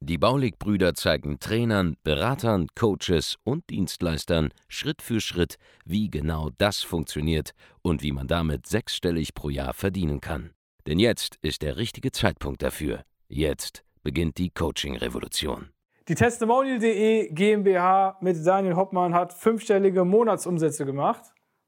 Die 0.00 0.18
Baulig-Brüder 0.18 0.94
zeigen 0.94 1.38
Trainern, 1.40 1.96
Beratern, 2.02 2.68
Coaches 2.74 3.36
und 3.44 3.68
Dienstleistern 3.70 4.50
Schritt 4.68 5.02
für 5.02 5.20
Schritt, 5.20 5.56
wie 5.84 6.10
genau 6.10 6.50
das 6.58 6.82
funktioniert 6.82 7.52
und 7.82 8.02
wie 8.02 8.12
man 8.12 8.28
damit 8.28 8.66
sechsstellig 8.66 9.34
pro 9.34 9.48
Jahr 9.48 9.74
verdienen 9.74 10.20
kann. 10.20 10.50
Denn 10.86 10.98
jetzt 10.98 11.36
ist 11.42 11.62
der 11.62 11.76
richtige 11.76 12.12
Zeitpunkt 12.12 12.62
dafür. 12.62 13.02
Jetzt 13.28 13.84
beginnt 14.02 14.38
die 14.38 14.50
Coaching-Revolution. 14.50 15.68
Die 16.08 16.14
Testimonial.de 16.14 17.28
GmbH 17.34 18.16
mit 18.22 18.46
Daniel 18.46 18.76
Hoppmann 18.76 19.12
hat 19.12 19.34
fünfstellige 19.34 20.06
Monatsumsätze 20.06 20.86
gemacht. 20.86 21.22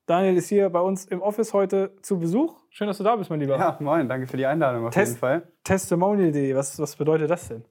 Daniel 0.07 0.39
ist 0.39 0.49
hier 0.49 0.71
bei 0.71 0.81
uns 0.81 1.05
im 1.05 1.21
Office 1.21 1.53
heute 1.53 1.95
zu 2.01 2.19
Besuch. 2.19 2.59
Schön, 2.71 2.87
dass 2.89 2.99
du 2.99 3.05
da 3.05 3.15
bist, 3.17 3.29
mein 3.29 3.41
Lieber. 3.41 3.59
Ja, 3.59 3.77
moin, 3.81 4.09
danke 4.09 4.27
für 4.27 4.39
die 4.39 4.47
Einladung 4.47 4.87
auf 4.87 4.95
Test 4.95 5.13
jeden 5.13 5.21
Fall. 5.21 5.53
Testimonial.de, 5.63 6.55
was, 6.55 6.79
was 6.79 6.97
bedeutet 6.97 7.31
das 7.31 7.49
denn? 7.49 7.65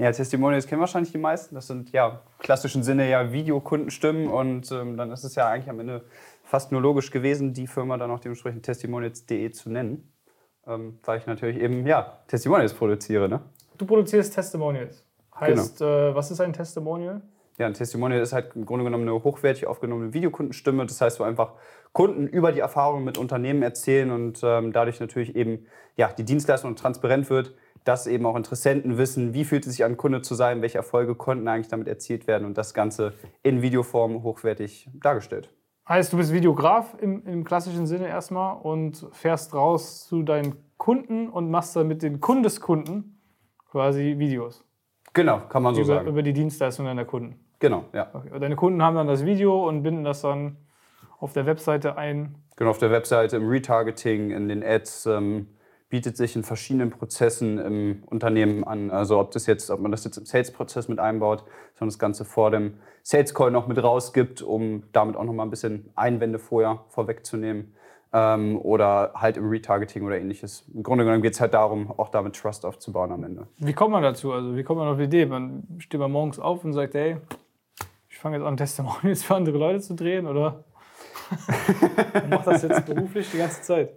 Ja, 0.00 0.10
Testimonials 0.12 0.66
kennen 0.66 0.80
wahrscheinlich 0.80 1.12
die 1.12 1.18
meisten. 1.18 1.54
Das 1.54 1.66
sind 1.66 1.92
ja 1.92 2.08
im 2.08 2.18
klassischen 2.38 2.82
Sinne 2.82 3.10
ja 3.10 3.32
Videokundenstimmen 3.32 4.28
und 4.28 4.72
ähm, 4.72 4.96
dann 4.96 5.12
ist 5.12 5.24
es 5.24 5.34
ja 5.34 5.46
eigentlich 5.46 5.68
am 5.68 5.78
Ende 5.78 6.06
fast 6.42 6.72
nur 6.72 6.80
logisch 6.80 7.10
gewesen, 7.10 7.52
die 7.52 7.66
Firma 7.66 7.98
dann 7.98 8.10
auch 8.10 8.18
dementsprechend 8.18 8.64
Testimonials.de 8.64 9.50
zu 9.50 9.68
nennen. 9.68 10.10
Ähm, 10.66 10.98
weil 11.04 11.18
ich 11.18 11.26
natürlich 11.26 11.58
eben 11.58 11.86
ja 11.86 12.18
Testimonials 12.28 12.72
produziere. 12.72 13.28
Ne? 13.28 13.40
Du 13.76 13.84
produzierst 13.84 14.34
Testimonials. 14.34 15.04
Heißt, 15.38 15.82
äh, 15.82 16.14
was 16.14 16.30
ist 16.30 16.40
ein 16.40 16.54
Testimonial? 16.54 17.20
Ja, 17.58 17.66
ein 17.66 17.74
Testimonial 17.74 18.22
ist 18.22 18.32
halt 18.32 18.56
im 18.56 18.64
Grunde 18.64 18.86
genommen 18.86 19.06
eine 19.06 19.22
hochwertig 19.22 19.66
aufgenommene 19.66 20.14
Videokundenstimme. 20.14 20.86
Das 20.86 20.98
heißt, 20.98 21.20
wo 21.20 21.24
einfach 21.24 21.52
Kunden 21.92 22.26
über 22.26 22.52
die 22.52 22.60
Erfahrungen 22.60 23.04
mit 23.04 23.18
Unternehmen 23.18 23.62
erzählen 23.62 24.10
und 24.10 24.40
ähm, 24.42 24.72
dadurch 24.72 24.98
natürlich 24.98 25.36
eben 25.36 25.66
ja, 25.96 26.10
die 26.10 26.24
Dienstleistung 26.24 26.74
transparent 26.74 27.28
wird, 27.28 27.54
dass 27.84 28.06
eben 28.06 28.26
auch 28.26 28.36
Interessenten 28.36 28.98
wissen, 28.98 29.34
wie 29.34 29.44
fühlt 29.44 29.66
es 29.66 29.72
sich 29.72 29.84
an, 29.84 29.96
Kunde 29.96 30.22
zu 30.22 30.34
sein, 30.34 30.62
welche 30.62 30.78
Erfolge 30.78 31.14
konnten 31.14 31.48
eigentlich 31.48 31.68
damit 31.68 31.88
erzielt 31.88 32.26
werden 32.26 32.46
und 32.46 32.58
das 32.58 32.74
Ganze 32.74 33.14
in 33.42 33.62
Videoform 33.62 34.22
hochwertig 34.22 34.88
dargestellt. 34.94 35.50
Heißt, 35.88 36.12
du 36.12 36.18
bist 36.18 36.32
Videograf 36.32 36.94
im, 37.00 37.26
im 37.26 37.44
klassischen 37.44 37.86
Sinne 37.86 38.08
erstmal 38.08 38.58
und 38.60 39.08
fährst 39.12 39.54
raus 39.54 40.06
zu 40.06 40.22
deinen 40.22 40.54
Kunden 40.76 41.28
und 41.28 41.50
machst 41.50 41.74
dann 41.74 41.88
mit 41.88 42.02
den 42.02 42.20
Kundeskunden 42.20 43.20
quasi 43.70 44.16
Videos. 44.18 44.64
Genau, 45.12 45.40
kann 45.48 45.62
man 45.62 45.74
so 45.74 45.82
über, 45.82 45.94
sagen. 45.96 46.08
über 46.08 46.22
die 46.22 46.32
Dienstleistung 46.32 46.86
deiner 46.86 47.04
Kunden. 47.04 47.40
Genau, 47.58 47.84
ja. 47.92 48.08
Okay. 48.12 48.38
Deine 48.38 48.56
Kunden 48.56 48.82
haben 48.82 48.96
dann 48.96 49.06
das 49.06 49.24
Video 49.24 49.68
und 49.68 49.82
binden 49.82 50.04
das 50.04 50.22
dann 50.22 50.56
auf 51.18 51.32
der 51.32 51.46
Webseite 51.46 51.96
ein. 51.96 52.36
Genau, 52.56 52.70
auf 52.70 52.78
der 52.78 52.90
Webseite, 52.90 53.36
im 53.36 53.48
Retargeting, 53.48 54.30
in 54.30 54.48
den 54.48 54.62
Ads, 54.62 55.06
ähm, 55.06 55.48
bietet 55.90 56.16
sich 56.16 56.36
in 56.36 56.44
verschiedenen 56.44 56.90
Prozessen 56.90 57.58
im 57.58 58.04
Unternehmen 58.06 58.64
an. 58.64 58.90
Also 58.90 59.18
ob 59.18 59.32
das 59.32 59.46
jetzt, 59.46 59.70
ob 59.70 59.80
man 59.80 59.90
das 59.90 60.04
jetzt 60.04 60.16
im 60.16 60.24
Sales-Prozess 60.24 60.88
mit 60.88 61.00
einbaut, 61.00 61.44
sondern 61.74 61.88
das 61.88 61.98
Ganze 61.98 62.24
vor 62.24 62.52
dem 62.52 62.74
Sales 63.02 63.34
Call 63.34 63.50
noch 63.50 63.66
mit 63.66 63.82
rausgibt, 63.82 64.40
um 64.40 64.84
damit 64.92 65.16
auch 65.16 65.24
noch 65.24 65.32
mal 65.32 65.42
ein 65.42 65.50
bisschen 65.50 65.90
Einwände 65.96 66.38
vorher 66.38 66.84
vorwegzunehmen. 66.88 67.74
Ähm, 68.12 68.58
oder 68.60 69.12
halt 69.14 69.36
im 69.36 69.48
Retargeting 69.48 70.04
oder 70.04 70.18
ähnliches. 70.18 70.64
Im 70.74 70.82
Grunde 70.82 71.04
genommen 71.04 71.22
geht 71.22 71.34
es 71.34 71.40
halt 71.40 71.54
darum, 71.54 71.92
auch 71.96 72.08
damit 72.08 72.34
Trust 72.34 72.66
aufzubauen 72.66 73.12
am 73.12 73.22
Ende. 73.22 73.46
Wie 73.58 73.72
kommt 73.72 73.92
man 73.92 74.02
dazu? 74.02 74.32
Also 74.32 74.56
wie 74.56 74.64
kommt 74.64 74.80
man 74.80 74.88
auf 74.88 74.96
die 74.96 75.04
Idee? 75.04 75.26
Man 75.26 75.62
steht 75.78 76.00
mal 76.00 76.08
morgens 76.08 76.40
auf 76.40 76.64
und 76.64 76.72
sagt, 76.72 76.94
hey, 76.94 77.18
ich 78.08 78.18
fange 78.18 78.38
jetzt 78.38 78.46
an, 78.46 78.56
Testimonials 78.56 79.22
für 79.22 79.36
andere 79.36 79.58
Leute 79.58 79.80
zu 79.80 79.94
drehen 79.94 80.26
oder 80.26 80.64
man 82.14 82.30
macht 82.30 82.48
das 82.48 82.62
jetzt 82.62 82.84
beruflich 82.86 83.30
die 83.30 83.38
ganze 83.38 83.62
Zeit? 83.62 83.90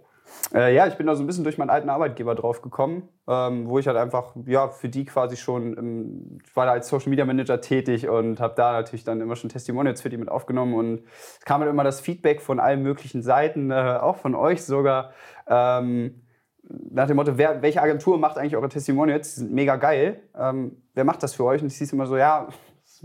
Äh, 0.54 0.74
ja, 0.74 0.86
ich 0.86 0.94
bin 0.94 1.06
da 1.06 1.14
so 1.14 1.22
ein 1.22 1.26
bisschen 1.26 1.44
durch 1.44 1.58
meinen 1.58 1.70
alten 1.70 1.88
Arbeitgeber 1.88 2.34
drauf 2.34 2.62
gekommen, 2.62 3.08
ähm, 3.28 3.68
wo 3.68 3.78
ich 3.78 3.86
halt 3.86 3.96
einfach, 3.96 4.34
ja, 4.46 4.68
für 4.68 4.88
die 4.88 5.04
quasi 5.04 5.36
schon, 5.36 5.76
ähm, 5.76 6.38
ich 6.44 6.54
war 6.56 6.66
da 6.66 6.72
als 6.72 6.88
Social 6.88 7.10
Media 7.10 7.24
Manager 7.24 7.60
tätig 7.60 8.08
und 8.08 8.40
habe 8.40 8.54
da 8.56 8.72
natürlich 8.72 9.04
dann 9.04 9.20
immer 9.20 9.36
schon 9.36 9.50
Testimonials 9.50 10.00
für 10.02 10.10
die 10.10 10.16
mit 10.16 10.28
aufgenommen 10.28 10.74
und 10.74 11.02
es 11.38 11.44
kam 11.44 11.60
halt 11.60 11.70
immer 11.70 11.84
das 11.84 12.00
Feedback 12.00 12.40
von 12.40 12.60
allen 12.60 12.82
möglichen 12.82 13.22
Seiten, 13.22 13.70
äh, 13.70 13.98
auch 14.00 14.16
von 14.16 14.34
euch 14.34 14.62
sogar, 14.64 15.12
ähm, 15.46 16.20
nach 16.68 17.06
dem 17.06 17.16
Motto, 17.16 17.36
wer, 17.36 17.62
welche 17.62 17.82
Agentur 17.82 18.18
macht 18.18 18.38
eigentlich 18.38 18.56
eure 18.56 18.68
Testimonials? 18.68 19.34
Die 19.34 19.40
sind 19.40 19.52
mega 19.52 19.76
geil. 19.76 20.22
Ähm, 20.34 20.82
wer 20.94 21.04
macht 21.04 21.22
das 21.22 21.34
für 21.34 21.44
euch? 21.44 21.60
Und 21.60 21.68
ich 21.68 21.76
hieß 21.76 21.92
immer 21.92 22.06
so, 22.06 22.16
ja, 22.16 22.48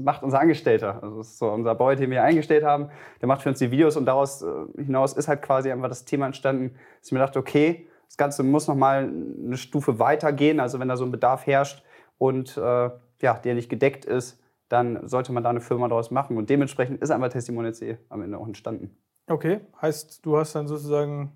macht 0.03 0.23
unser 0.23 0.39
Angestellter. 0.39 1.01
Also 1.03 1.17
das 1.17 1.27
ist 1.27 1.39
so 1.39 1.49
unser 1.49 1.75
Boy, 1.75 1.95
den 1.95 2.09
wir 2.09 2.23
eingestellt 2.23 2.63
haben. 2.63 2.89
Der 3.21 3.27
macht 3.27 3.41
für 3.41 3.49
uns 3.49 3.59
die 3.59 3.71
Videos 3.71 3.97
und 3.97 4.05
daraus 4.05 4.41
äh, 4.41 4.47
hinaus 4.77 5.13
ist 5.13 5.27
halt 5.27 5.41
quasi 5.41 5.71
einfach 5.71 5.89
das 5.89 6.05
Thema 6.05 6.25
entstanden, 6.25 6.75
dass 6.99 7.07
ich 7.07 7.11
mir 7.11 7.19
dachte, 7.19 7.39
okay, 7.39 7.87
das 8.07 8.17
Ganze 8.17 8.43
muss 8.43 8.67
noch 8.67 8.75
mal 8.75 9.11
eine 9.45 9.57
Stufe 9.57 9.99
weitergehen. 9.99 10.59
Also 10.59 10.79
wenn 10.79 10.87
da 10.87 10.97
so 10.97 11.05
ein 11.05 11.11
Bedarf 11.11 11.45
herrscht 11.45 11.83
und 12.17 12.57
äh, 12.57 12.89
ja, 13.21 13.33
der 13.43 13.55
nicht 13.55 13.69
gedeckt 13.69 14.05
ist, 14.05 14.41
dann 14.69 15.07
sollte 15.07 15.31
man 15.31 15.43
da 15.43 15.49
eine 15.49 15.61
Firma 15.61 15.87
daraus 15.87 16.11
machen. 16.11 16.37
Und 16.37 16.49
dementsprechend 16.49 17.01
ist 17.01 17.11
einfach 17.11 17.29
Testimonials.de 17.29 17.97
am 18.09 18.21
Ende 18.21 18.37
auch 18.37 18.47
entstanden. 18.47 18.95
Okay, 19.27 19.61
heißt, 19.81 20.25
du 20.25 20.37
hast 20.37 20.55
dann 20.55 20.67
sozusagen 20.67 21.33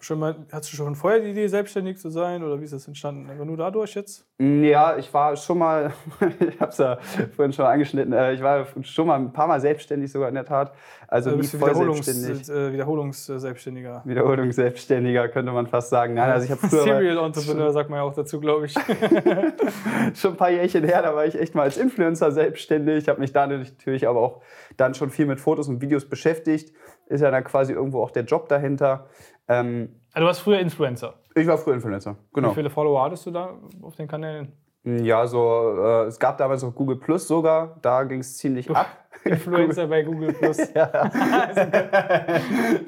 schon 0.00 0.20
mal, 0.20 0.36
hast 0.52 0.72
du 0.72 0.76
schon 0.76 0.94
vorher 0.94 1.20
die 1.20 1.30
Idee, 1.30 1.48
selbstständig 1.48 1.98
zu 1.98 2.08
sein 2.10 2.44
oder 2.44 2.60
wie 2.60 2.64
ist 2.64 2.72
das 2.72 2.86
entstanden? 2.86 3.28
Aber 3.30 3.44
nur 3.44 3.56
dadurch 3.56 3.94
jetzt? 3.94 4.24
Ja, 4.38 4.96
ich 4.96 5.12
war 5.12 5.34
schon 5.36 5.58
mal, 5.58 5.92
ich 6.50 6.60
habe 6.60 6.70
es 6.70 6.78
ja 6.78 6.98
vorhin 7.34 7.52
schon 7.52 7.64
angeschnitten, 7.66 8.12
äh, 8.12 8.32
ich 8.32 8.42
war 8.42 8.66
schon 8.82 9.08
mal 9.08 9.18
ein 9.18 9.32
paar 9.32 9.48
Mal 9.48 9.60
selbstständig 9.60 10.12
sogar 10.12 10.28
in 10.28 10.36
der 10.36 10.44
Tat. 10.44 10.72
Also 11.08 11.30
Also 11.30 11.38
bist 11.40 11.56
voll 11.56 11.70
Wiederholungs, 11.70 12.06
selbstständig. 12.06 12.48
äh, 12.48 12.72
Wiederholungsselbstständiger. 12.72 14.02
Wiederholungsselbstständiger 14.04 15.28
könnte 15.28 15.50
man 15.52 15.66
fast 15.66 15.90
sagen. 15.90 16.14
Nein, 16.14 16.30
also 16.30 16.44
ich 16.44 16.50
habe 16.52 16.60
früher 16.68 16.82
Serial 16.82 17.18
Entrepreneur 17.18 17.72
sagt 17.72 17.90
man 17.90 17.98
ja 17.98 18.02
auch 18.04 18.14
dazu, 18.14 18.38
glaube 18.40 18.66
ich. 18.66 18.74
schon 20.14 20.32
ein 20.32 20.36
paar 20.36 20.50
Jährchen 20.50 20.84
her, 20.84 21.02
da 21.02 21.14
war 21.14 21.26
ich 21.26 21.38
echt 21.38 21.54
mal 21.54 21.62
als 21.62 21.76
Influencer 21.76 22.30
selbstständig. 22.30 22.98
Ich 22.98 23.08
habe 23.08 23.20
mich 23.20 23.32
da 23.32 23.46
natürlich 23.46 24.06
aber 24.06 24.20
auch 24.20 24.42
dann 24.76 24.94
schon 24.94 25.10
viel 25.10 25.26
mit 25.26 25.40
Fotos 25.40 25.68
und 25.68 25.80
Videos 25.80 26.08
beschäftigt. 26.08 26.72
Ist 27.08 27.20
ja 27.22 27.30
dann 27.30 27.44
quasi 27.44 27.72
irgendwo 27.72 28.02
auch 28.02 28.10
der 28.10 28.24
Job 28.24 28.48
dahinter. 28.48 29.06
Ähm, 29.48 29.88
Also 30.12 30.20
du 30.20 30.26
warst 30.26 30.40
früher 30.40 30.58
Influencer. 30.60 31.14
ich 31.34 31.46
war 31.46 31.56
früher 31.58 31.74
Influencer, 31.74 32.16
genau. 32.32 32.50
Wie 32.50 32.54
viele 32.54 32.70
Follower 32.70 33.02
hattest 33.02 33.24
du 33.26 33.30
da 33.30 33.54
auf 33.82 33.96
den 33.96 34.06
Kanälen? 34.08 34.52
Ja, 34.84 35.26
so, 35.26 35.74
äh, 35.78 36.04
es 36.04 36.18
gab 36.18 36.38
damals 36.38 36.62
auch 36.64 36.74
Google 36.74 36.96
Plus 36.96 37.26
sogar, 37.28 37.76
da 37.82 38.04
ging 38.04 38.20
es 38.20 38.36
ziemlich 38.38 38.70
ab. 38.70 38.86
Influencer 39.24 39.86
bei 39.88 40.02
Google 40.02 40.32
Plus. 40.32 40.58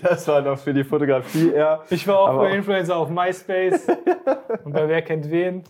Das 0.03 0.27
war 0.29 0.41
noch 0.43 0.59
für 0.59 0.73
die 0.73 0.85
Fotografie 0.85 1.51
eher. 1.53 1.81
Ich 1.91 2.07
war 2.07 2.19
auch 2.21 2.35
früher 2.37 2.51
Influencer 2.51 2.97
auf 2.97 3.11
MySpace. 3.11 3.89
Und 4.65 4.73
bei 4.73 4.89
Wer 4.89 5.03
kennt 5.03 5.31
wen? 5.31 5.63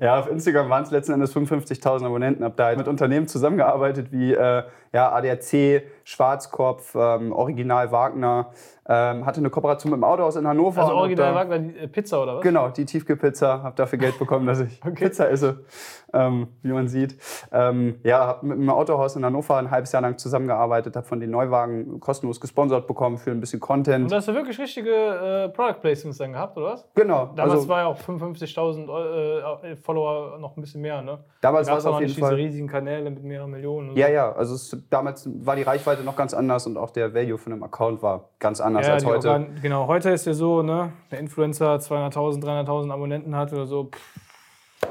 Ja, 0.00 0.20
auf 0.20 0.30
Instagram 0.30 0.70
waren 0.70 0.84
es 0.84 0.90
letzten 0.90 1.12
Endes 1.12 1.34
55.000 1.34 2.06
Abonnenten. 2.06 2.44
Hab 2.44 2.56
da 2.56 2.66
halt 2.66 2.78
mit 2.78 2.88
Unternehmen 2.88 3.26
zusammengearbeitet 3.26 4.12
wie 4.12 4.32
äh, 4.32 4.62
ja, 4.92 5.12
ADAC, 5.12 5.82
Schwarzkopf, 6.04 6.94
ähm, 6.94 7.32
Original 7.32 7.90
Wagner. 7.92 8.50
Ähm, 8.90 9.26
hatte 9.26 9.40
eine 9.40 9.50
Kooperation 9.50 9.90
mit 9.92 9.98
dem 10.00 10.04
Autohaus 10.04 10.36
in 10.36 10.46
Hannover. 10.48 10.80
Also 10.80 10.92
und 10.92 10.96
hab 10.96 11.02
Original 11.02 11.32
da- 11.34 11.38
Wagner 11.40 11.58
die, 11.58 11.76
äh, 11.78 11.88
Pizza 11.88 12.22
oder 12.22 12.36
was? 12.36 12.42
Genau, 12.42 12.70
die 12.70 12.86
Tiefkühlpizza. 12.86 13.62
Habe 13.62 13.76
dafür 13.76 13.98
Geld 13.98 14.18
bekommen, 14.18 14.46
dass 14.46 14.60
ich 14.60 14.80
Pizza 14.94 15.28
esse, 15.30 15.66
ähm, 16.14 16.48
wie 16.62 16.72
man 16.72 16.88
sieht. 16.88 17.18
Ähm, 17.52 18.00
ja, 18.02 18.26
habe 18.26 18.46
mit 18.46 18.56
einem 18.56 18.70
Autohaus 18.70 19.14
in 19.16 19.26
Hannover 19.26 19.58
ein 19.58 19.70
halbes 19.70 19.92
Jahr 19.92 20.00
lang 20.00 20.16
zusammengearbeitet, 20.16 20.96
habe 20.96 21.06
von 21.06 21.20
den 21.20 21.30
Neuwagen 21.30 22.00
kostenlos 22.00 22.40
gesponsert 22.40 22.86
bekommen 22.86 23.18
für 23.18 23.30
ein 23.30 23.40
bisschen 23.40 23.60
Content. 23.60 24.06
Und 24.10 24.16
hast 24.16 24.28
du 24.28 24.32
wirklich 24.34 24.58
richtige 24.58 24.90
äh, 24.90 25.48
Product 25.50 25.80
Placements 25.82 26.16
dann 26.16 26.32
gehabt, 26.32 26.56
oder 26.56 26.68
was? 26.72 26.88
genau, 26.94 27.26
Damals 27.36 27.56
also 27.56 27.68
war 27.68 27.80
ja 27.80 27.86
auch 27.88 27.98
55.000 27.98 29.62
äh, 29.64 29.76
Follower 29.76 30.38
noch 30.38 30.56
ein 30.56 30.60
bisschen 30.62 30.80
mehr, 30.80 31.02
ne? 31.02 31.18
damals 31.42 31.66
Da 31.66 31.72
war 31.72 31.78
es 31.78 31.84
auf 31.86 31.94
jeden 31.96 32.06
nicht 32.06 32.16
diese 32.16 32.26
Fall. 32.26 32.34
riesigen 32.36 32.68
Kanäle 32.68 33.10
mit 33.10 33.22
mehreren 33.22 33.50
Millionen. 33.50 33.94
Ja, 33.96 34.06
so. 34.06 34.12
ja, 34.14 34.32
also 34.32 34.54
es, 34.54 34.77
damals 34.90 35.28
war 35.44 35.56
die 35.56 35.62
Reichweite 35.62 36.02
noch 36.02 36.16
ganz 36.16 36.34
anders 36.34 36.66
und 36.66 36.76
auch 36.76 36.90
der 36.90 37.14
Value 37.14 37.38
von 37.38 37.50
dem 37.52 37.62
Account 37.62 38.02
war 38.02 38.30
ganz 38.38 38.60
anders 38.60 38.86
Ja, 38.86 38.94
als 38.94 39.04
heute. 39.04 39.28
Organ 39.30 39.58
genau, 39.62 39.86
heute 39.86 40.10
ist 40.10 40.26
ja 40.26 40.32
so, 40.34 40.62
ne, 40.62 40.92
der 41.10 41.18
Influencer 41.20 41.76
200.000, 41.76 42.42
300.000 42.42 42.90
Abonnenten 42.92 43.34
hat 43.36 43.52
oder 43.52 43.66
so, 43.66 43.84
pff, 43.84 44.88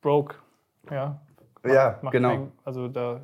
broke, 0.00 0.36
ja. 0.90 1.20
ja, 1.64 1.98
Macht 2.02 2.12
genau. 2.12 2.28
kein- 2.28 2.52
also 2.64 2.88
da 2.88 3.20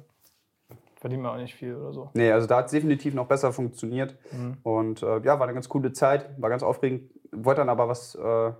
verdient 0.96 1.22
man 1.22 1.32
auch 1.32 1.36
nicht 1.40 1.54
viel 1.54 1.74
oder 1.76 1.92
so. 1.92 2.10
Nee, 2.14 2.32
also 2.32 2.46
da 2.46 2.56
hat 2.58 2.66
es 2.66 2.70
definitiv 2.72 3.12
noch 3.14 3.26
besser 3.26 3.52
funktioniert. 3.52 4.16
Mhm. 4.32 4.56
Und 4.62 5.02
äh, 5.02 5.18
ja, 5.20 5.38
war 5.38 5.42
eine 5.42 5.52
ganz 5.54 5.68
coole 5.68 5.92
Zeit, 5.92 6.30
war 6.40 6.48
ganz 6.50 6.62
aufregend. 6.62 7.10
Wollte 7.30 7.60
dann 7.60 7.68
aber 7.68 7.88
was, 7.88 8.14
äh, 8.14 8.52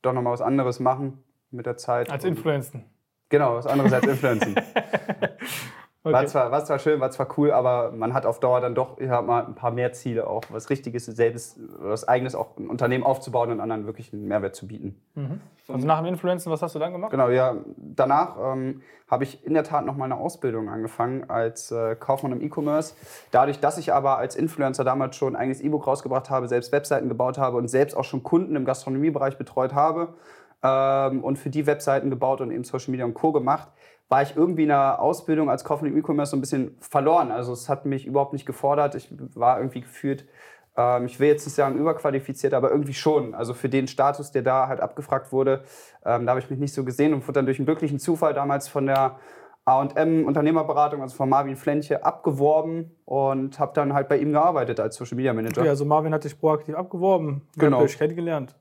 doch 0.00 0.12
nochmal 0.12 0.32
was 0.32 0.40
anderes 0.40 0.80
machen 0.80 1.22
mit 1.50 1.66
der 1.66 1.76
Zeit. 1.76 2.08
Als 2.10 2.24
Influencer. 2.24 2.80
Genau, 3.28 3.54
was 3.56 3.66
anderes 3.66 3.92
als 3.92 4.06
Influencen. 4.06 4.54
Okay. 6.04 6.14
War, 6.14 6.26
zwar, 6.26 6.50
war 6.50 6.64
zwar 6.64 6.78
schön, 6.80 6.98
war 6.98 7.12
zwar 7.12 7.28
cool, 7.38 7.52
aber 7.52 7.92
man 7.92 8.12
hat 8.12 8.26
auf 8.26 8.40
Dauer 8.40 8.60
dann 8.60 8.74
doch 8.74 9.00
ja, 9.00 9.22
mal 9.22 9.44
ein 9.44 9.54
paar 9.54 9.70
mehr 9.70 9.92
Ziele, 9.92 10.26
auch 10.26 10.42
was 10.50 10.68
Richtiges, 10.68 11.06
selbst 11.06 11.60
was 11.78 12.08
Eigenes, 12.08 12.34
auch 12.34 12.56
ein 12.56 12.68
Unternehmen 12.68 13.04
aufzubauen 13.04 13.52
und 13.52 13.60
anderen 13.60 13.86
wirklich 13.86 14.12
einen 14.12 14.26
Mehrwert 14.26 14.56
zu 14.56 14.66
bieten. 14.66 15.00
Mhm. 15.14 15.40
Also 15.68 15.86
nach 15.86 15.98
dem 15.98 16.06
Influencer, 16.06 16.50
was 16.50 16.60
hast 16.60 16.74
du 16.74 16.80
dann 16.80 16.92
gemacht? 16.92 17.12
Genau, 17.12 17.28
ja. 17.28 17.54
Danach 17.76 18.36
ähm, 18.36 18.82
habe 19.08 19.22
ich 19.22 19.46
in 19.46 19.54
der 19.54 19.62
Tat 19.62 19.86
noch 19.86 19.96
mal 19.96 20.06
eine 20.06 20.16
Ausbildung 20.16 20.68
angefangen 20.68 21.30
als 21.30 21.70
äh, 21.70 21.94
Kaufmann 21.94 22.32
im 22.32 22.40
E-Commerce. 22.40 22.94
Dadurch, 23.30 23.60
dass 23.60 23.78
ich 23.78 23.92
aber 23.92 24.18
als 24.18 24.34
Influencer 24.34 24.82
damals 24.82 25.14
schon 25.14 25.36
ein 25.36 25.40
eigenes 25.40 25.60
E-Book 25.60 25.86
rausgebracht 25.86 26.30
habe, 26.30 26.48
selbst 26.48 26.72
Webseiten 26.72 27.08
gebaut 27.08 27.38
habe 27.38 27.58
und 27.58 27.68
selbst 27.68 27.96
auch 27.96 28.04
schon 28.04 28.24
Kunden 28.24 28.56
im 28.56 28.64
Gastronomiebereich 28.64 29.38
betreut 29.38 29.72
habe 29.72 30.14
ähm, 30.62 31.22
und 31.22 31.38
für 31.38 31.50
die 31.50 31.66
Webseiten 31.66 32.10
gebaut 32.10 32.40
und 32.40 32.50
eben 32.50 32.64
Social 32.64 32.90
Media 32.90 33.04
und 33.04 33.14
Co. 33.14 33.32
gemacht, 33.32 33.68
war 34.12 34.20
ich 34.20 34.36
irgendwie 34.36 34.64
in 34.64 34.68
der 34.68 35.00
Ausbildung 35.00 35.48
als 35.48 35.64
Kaufmann 35.64 35.90
im 35.90 35.96
E-Commerce 35.96 36.32
so 36.32 36.36
ein 36.36 36.42
bisschen 36.42 36.76
verloren. 36.80 37.32
Also 37.32 37.54
es 37.54 37.70
hat 37.70 37.86
mich 37.86 38.06
überhaupt 38.06 38.34
nicht 38.34 38.44
gefordert. 38.44 38.94
Ich 38.94 39.08
war 39.34 39.56
irgendwie 39.56 39.80
gefühlt, 39.80 40.28
ähm, 40.76 41.06
ich 41.06 41.18
will 41.18 41.28
jetzt 41.28 41.46
nicht 41.46 41.54
sagen 41.54 41.78
überqualifiziert, 41.78 42.52
aber 42.52 42.70
irgendwie 42.70 42.92
schon. 42.92 43.34
Also 43.34 43.54
für 43.54 43.70
den 43.70 43.88
Status, 43.88 44.30
der 44.30 44.42
da 44.42 44.68
halt 44.68 44.80
abgefragt 44.80 45.32
wurde, 45.32 45.64
ähm, 46.04 46.26
da 46.26 46.32
habe 46.32 46.40
ich 46.40 46.50
mich 46.50 46.58
nicht 46.58 46.74
so 46.74 46.84
gesehen 46.84 47.14
und 47.14 47.22
wurde 47.22 47.38
dann 47.38 47.46
durch 47.46 47.58
einen 47.58 47.64
glücklichen 47.64 47.98
Zufall 47.98 48.34
damals 48.34 48.68
von 48.68 48.84
der 48.84 49.16
A&M 49.64 50.26
Unternehmerberatung, 50.26 51.00
also 51.00 51.16
von 51.16 51.30
Marvin 51.30 51.56
Flenche, 51.56 52.04
abgeworben 52.04 52.94
und 53.06 53.58
habe 53.58 53.72
dann 53.72 53.94
halt 53.94 54.10
bei 54.10 54.18
ihm 54.18 54.32
gearbeitet 54.32 54.78
als 54.78 54.96
Social 54.96 55.16
Media 55.16 55.32
Manager. 55.32 55.62
Okay, 55.62 55.70
also 55.70 55.86
Marvin 55.86 56.12
hat 56.12 56.24
dich 56.24 56.38
proaktiv 56.38 56.74
abgeworben. 56.74 57.48
Genau. 57.56 57.80
Euch 57.80 57.96
kennengelernt? 57.96 58.54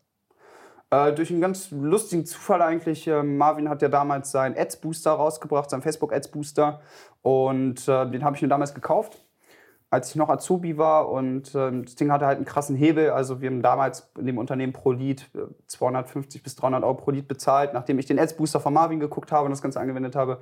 Äh, 0.92 1.14
durch 1.14 1.32
einen 1.32 1.40
ganz 1.42 1.72
lustigen 1.72 2.26
Zufall 2.26 2.62
eigentlich. 2.62 3.08
Äh, 3.08 3.24
Marvin 3.24 3.70
hat 3.70 3.82
ja 3.82 3.88
damals 3.88 4.32
seinen 4.32 4.58
Ads 4.58 4.78
Booster 4.82 5.12
rausgebracht, 5.12 5.70
seinen 5.70 5.82
Facebook 5.82 6.14
Ads 6.14 6.30
Booster. 6.30 6.82
Und 7.22 7.88
äh, 7.88 8.10
den 8.10 8.24
habe 8.26 8.36
ich 8.36 8.42
mir 8.42 8.50
damals 8.50 8.74
gekauft, 8.74 9.24
als 9.90 10.10
ich 10.10 10.16
noch 10.18 10.30
Azubi 10.30 10.78
war. 10.78 11.10
Und 11.10 11.56
ähm, 11.56 11.86
das 11.86 11.96
Ding 11.96 12.12
hatte 12.12 12.26
halt 12.26 12.38
einen 12.38 12.46
krassen 12.46 12.76
Hebel. 12.76 13.12
Also 13.12 13.40
wir 13.42 13.50
haben 13.50 13.62
damals 13.62 14.12
in 14.18 14.26
dem 14.26 14.38
Unternehmen 14.38 14.74
pro 14.74 14.92
Lead 14.92 15.30
250 15.68 16.42
äh, 16.42 16.44
bis 16.44 16.56
300 16.58 16.84
Euro 16.84 16.96
pro 16.96 17.12
Lead 17.12 17.28
bezahlt. 17.28 17.74
Nachdem 17.74 17.98
ich 17.98 18.06
den 18.06 18.20
Ads 18.20 18.36
Booster 18.36 18.60
von 18.60 18.74
Marvin 18.74 19.00
geguckt 19.00 19.32
habe 19.32 19.46
und 19.46 19.52
das 19.52 19.62
Ganze 19.62 19.80
angewendet 19.80 20.16
habe, 20.18 20.42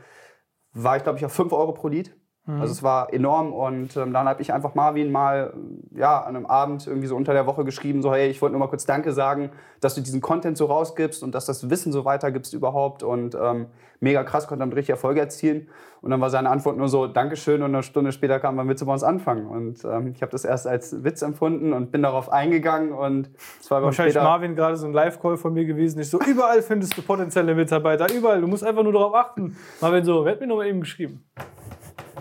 war 0.73 0.97
ich, 0.97 1.03
glaube 1.03 1.19
ich, 1.19 1.25
auf 1.25 1.33
5 1.33 1.53
Euro 1.53 1.73
pro 1.73 1.89
Lead. 1.89 2.11
Mhm. 2.49 2.61
Also 2.61 2.71
es 2.71 2.81
war 2.81 3.13
enorm 3.13 3.53
und 3.53 3.95
ähm, 3.95 4.11
dann 4.11 4.27
habe 4.27 4.41
ich 4.41 4.51
einfach 4.51 4.73
Marvin 4.73 5.11
mal 5.11 5.53
ja, 5.91 6.21
an 6.21 6.35
einem 6.35 6.47
Abend 6.47 6.87
irgendwie 6.87 7.07
so 7.07 7.15
unter 7.15 7.33
der 7.33 7.45
Woche 7.45 7.63
geschrieben, 7.63 8.01
so 8.01 8.11
hey, 8.11 8.29
ich 8.29 8.41
wollte 8.41 8.53
nur 8.53 8.59
mal 8.59 8.69
kurz 8.69 8.85
Danke 8.85 9.11
sagen, 9.11 9.51
dass 9.81 9.93
du 9.93 10.01
diesen 10.01 10.19
Content 10.19 10.57
so 10.57 10.65
rausgibst 10.65 11.21
und 11.21 11.35
dass 11.35 11.45
das 11.45 11.69
Wissen 11.69 11.93
so 11.93 12.05
weitergibst 12.05 12.53
überhaupt 12.53 13.03
und 13.03 13.37
ähm, 13.39 13.67
mega 13.99 14.23
krass, 14.23 14.47
konnte 14.47 14.61
damit 14.61 14.75
richtig 14.75 14.91
Erfolge 14.91 15.19
erzielen. 15.19 15.69
Und 16.01 16.11
dann 16.11 16.21
war 16.21 16.29
seine 16.29 16.49
Antwort 16.49 16.77
nur 16.77 16.87
so 16.87 17.07
Dankeschön 17.07 17.61
und 17.61 17.75
eine 17.75 17.83
Stunde 17.83 18.13
später 18.13 18.39
kam, 18.39 18.55
wann 18.55 18.67
willst 18.69 18.81
du 18.81 18.85
bei 18.85 18.93
uns 18.93 19.03
anfangen? 19.03 19.45
Und 19.45 19.83
ähm, 19.83 20.13
ich 20.15 20.21
habe 20.21 20.31
das 20.31 20.45
erst 20.45 20.65
als 20.65 21.03
Witz 21.03 21.21
empfunden 21.21 21.73
und 21.73 21.91
bin 21.91 22.01
darauf 22.01 22.31
eingegangen 22.31 22.93
und 22.93 23.29
zwei 23.59 23.75
Wochen 23.77 23.85
Wahrscheinlich 23.85 24.13
später... 24.13 24.25
Marvin 24.25 24.55
gerade 24.55 24.77
so 24.77 24.87
ein 24.87 24.93
Live-Call 24.93 25.37
von 25.37 25.53
mir 25.53 25.65
gewesen, 25.65 25.99
ich 25.99 26.09
so, 26.09 26.19
überall 26.21 26.61
findest 26.61 26.97
du 26.97 27.01
potenzielle 27.01 27.53
Mitarbeiter, 27.53 28.11
überall, 28.11 28.39
du 28.39 28.47
musst 28.47 28.63
einfach 28.63 28.83
nur 28.83 28.93
darauf 28.93 29.13
achten. 29.13 29.57
Marvin 29.81 30.05
so, 30.05 30.23
wer 30.23 30.31
hat 30.31 30.39
mir 30.39 30.47
noch 30.47 30.55
mal 30.55 30.67
eben 30.67 30.79
geschrieben? 30.79 31.25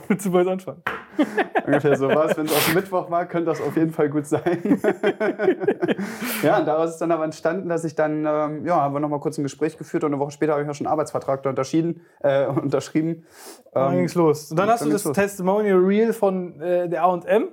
Willst 0.08 0.26
du 0.26 0.32
bald 0.32 0.48
anfangen? 0.48 0.82
Ungefähr 1.66 1.96
so 1.96 2.08
was. 2.08 2.36
Wenn 2.36 2.46
es 2.46 2.52
auf 2.52 2.74
Mittwoch 2.74 3.10
war, 3.10 3.26
könnte 3.26 3.50
das 3.50 3.60
auf 3.60 3.76
jeden 3.76 3.92
Fall 3.92 4.08
gut 4.08 4.26
sein. 4.26 4.40
ja, 6.42 6.58
und 6.58 6.66
daraus 6.66 6.90
ist 6.90 6.98
dann 6.98 7.12
aber 7.12 7.24
entstanden, 7.24 7.68
dass 7.68 7.84
ich 7.84 7.94
dann, 7.94 8.24
ähm, 8.26 8.64
ja, 8.64 8.80
haben 8.80 8.94
wir 8.94 9.00
nochmal 9.00 9.20
kurz 9.20 9.36
ein 9.38 9.42
Gespräch 9.42 9.76
geführt 9.76 10.04
und 10.04 10.12
eine 10.12 10.20
Woche 10.20 10.30
später 10.30 10.52
habe 10.52 10.62
ich 10.62 10.66
ja 10.66 10.74
schon 10.74 10.86
einen 10.86 10.92
Arbeitsvertrag 10.92 11.42
da 11.42 11.50
unterschieden, 11.50 12.00
äh, 12.20 12.46
unterschrieben. 12.46 13.26
dann 13.72 13.92
ähm, 13.92 13.98
ging's 13.98 14.14
los. 14.14 14.50
Und 14.50 14.58
dann 14.58 14.70
hast 14.70 14.80
dann 14.80 14.88
du 14.88 14.94
das 14.94 15.04
los. 15.04 15.14
Testimonial 15.14 15.78
Reel 15.78 16.12
von 16.12 16.60
äh, 16.60 16.88
der 16.88 17.04
A&M 17.04 17.48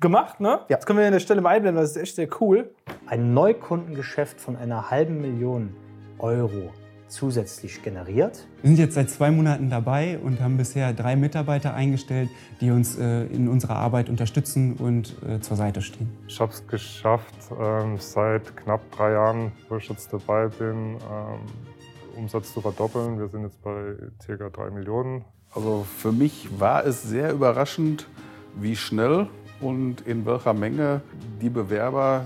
gemacht, 0.00 0.40
ne? 0.40 0.60
Ja. 0.68 0.76
Das 0.76 0.86
können 0.86 0.98
wir 0.98 1.06
an 1.06 1.12
der 1.12 1.20
Stelle 1.20 1.40
mal 1.40 1.50
einblenden, 1.50 1.80
das 1.80 1.92
ist 1.92 2.02
echt 2.02 2.16
sehr 2.16 2.28
cool. 2.40 2.74
Ein 3.06 3.34
Neukundengeschäft 3.34 4.40
von 4.40 4.56
einer 4.56 4.90
halben 4.90 5.20
Million 5.20 5.76
Euro 6.18 6.72
zusätzlich 7.12 7.82
generiert. 7.82 8.46
Wir 8.62 8.68
sind 8.68 8.78
jetzt 8.78 8.94
seit 8.94 9.10
zwei 9.10 9.30
Monaten 9.30 9.70
dabei 9.70 10.18
und 10.18 10.40
haben 10.40 10.56
bisher 10.56 10.92
drei 10.92 11.14
Mitarbeiter 11.14 11.74
eingestellt, 11.74 12.30
die 12.60 12.70
uns 12.70 12.98
äh, 12.98 13.24
in 13.26 13.48
unserer 13.48 13.76
Arbeit 13.76 14.08
unterstützen 14.08 14.74
und 14.74 15.14
äh, 15.28 15.40
zur 15.40 15.56
Seite 15.56 15.82
stehen. 15.82 16.10
Ich 16.26 16.40
habe 16.40 16.52
es 16.52 16.66
geschafft, 16.66 17.34
ähm, 17.60 17.96
seit 17.98 18.56
knapp 18.56 18.80
drei 18.92 19.12
Jahren, 19.12 19.52
wo 19.68 19.76
ich 19.76 19.88
jetzt 19.88 20.12
dabei 20.12 20.48
bin, 20.48 20.96
ähm, 20.96 21.40
Umsatz 22.16 22.52
zu 22.52 22.60
verdoppeln. 22.60 23.18
Wir 23.18 23.28
sind 23.28 23.42
jetzt 23.42 23.62
bei 23.62 23.94
ca. 24.26 24.48
drei 24.48 24.70
Millionen. 24.70 25.24
Also 25.54 25.84
für 25.98 26.12
mich 26.12 26.48
war 26.58 26.84
es 26.84 27.02
sehr 27.02 27.32
überraschend, 27.32 28.06
wie 28.56 28.76
schnell 28.76 29.28
und 29.60 30.00
in 30.02 30.26
welcher 30.26 30.54
Menge 30.54 31.02
die 31.40 31.50
Bewerber 31.50 32.24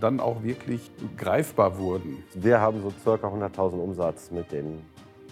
dann 0.00 0.20
auch 0.20 0.42
wirklich 0.42 0.90
greifbar 1.16 1.78
wurden. 1.78 2.22
Wir 2.34 2.60
haben 2.60 2.80
so 2.82 2.92
circa 3.02 3.28
100.000 3.28 3.74
Umsatz 3.74 4.30
mit 4.30 4.50
den 4.52 4.82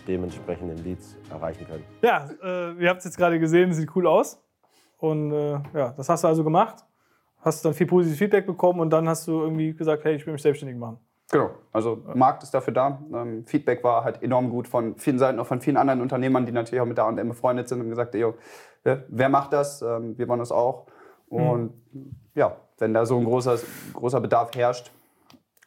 dementsprechenden 0.07 0.79
Leads 0.85 1.17
erreichen 1.31 1.67
können. 1.67 1.85
Ja, 2.03 2.29
äh, 2.43 2.73
ihr 2.83 2.89
habt 2.89 2.99
es 2.99 3.05
jetzt 3.05 3.17
gerade 3.17 3.39
gesehen, 3.39 3.73
sieht 3.73 3.95
cool 3.95 4.07
aus. 4.07 4.43
Und 4.99 5.33
äh, 5.33 5.61
ja, 5.75 5.93
das 5.97 6.09
hast 6.09 6.25
du 6.25 6.29
also 6.29 6.45
gemacht. 6.45 6.85
Hast 7.41 7.65
dann 7.65 7.75
viel 7.75 7.87
positives 7.87 8.19
Feedback 8.19 8.47
bekommen 8.47 8.81
und 8.81 8.91
dann 8.91 9.09
hast 9.09 9.27
du 9.27 9.41
irgendwie 9.43 9.75
gesagt, 9.75 10.05
hey, 10.05 10.15
ich 10.15 10.27
will 10.27 10.33
mich 10.33 10.43
selbstständig 10.43 10.79
machen. 10.79 10.99
Genau, 11.31 11.51
also 11.73 12.03
Markt 12.15 12.43
ist 12.43 12.53
dafür 12.53 12.75
da. 12.75 13.03
Ähm, 13.13 13.45
Feedback 13.47 13.83
war 13.83 14.05
halt 14.05 14.23
enorm 14.23 14.51
gut 14.51 14.69
von 14.69 14.97
vielen 14.97 15.19
Seiten, 15.19 15.41
auch 15.41 15.47
von 15.47 15.61
vielen 15.61 15.79
anderen 15.79 16.03
Unternehmern, 16.03 16.45
die 16.45 16.53
natürlich 16.53 16.81
auch 16.81 16.87
mit 16.87 16.99
der 16.99 17.05
A&M 17.05 17.29
befreundet 17.29 17.69
sind 17.69 17.81
und 17.81 17.89
gesagt, 17.89 18.15
ey, 18.15 18.33
wer 18.83 19.29
macht 19.29 19.53
das? 19.53 19.83
Ähm, 19.83 20.17
wir 20.19 20.29
wollen 20.29 20.41
das 20.41 20.53
auch. 20.53 20.87
Mhm. 21.31 21.41
Und 21.41 21.95
mhm. 21.95 22.15
ja, 22.35 22.57
wenn 22.83 22.93
da 22.93 23.07
so 23.07 23.17
ein 23.17 23.25
großer, 23.25 23.59
großer 23.95 24.21
Bedarf 24.21 24.55
herrscht 24.55 24.91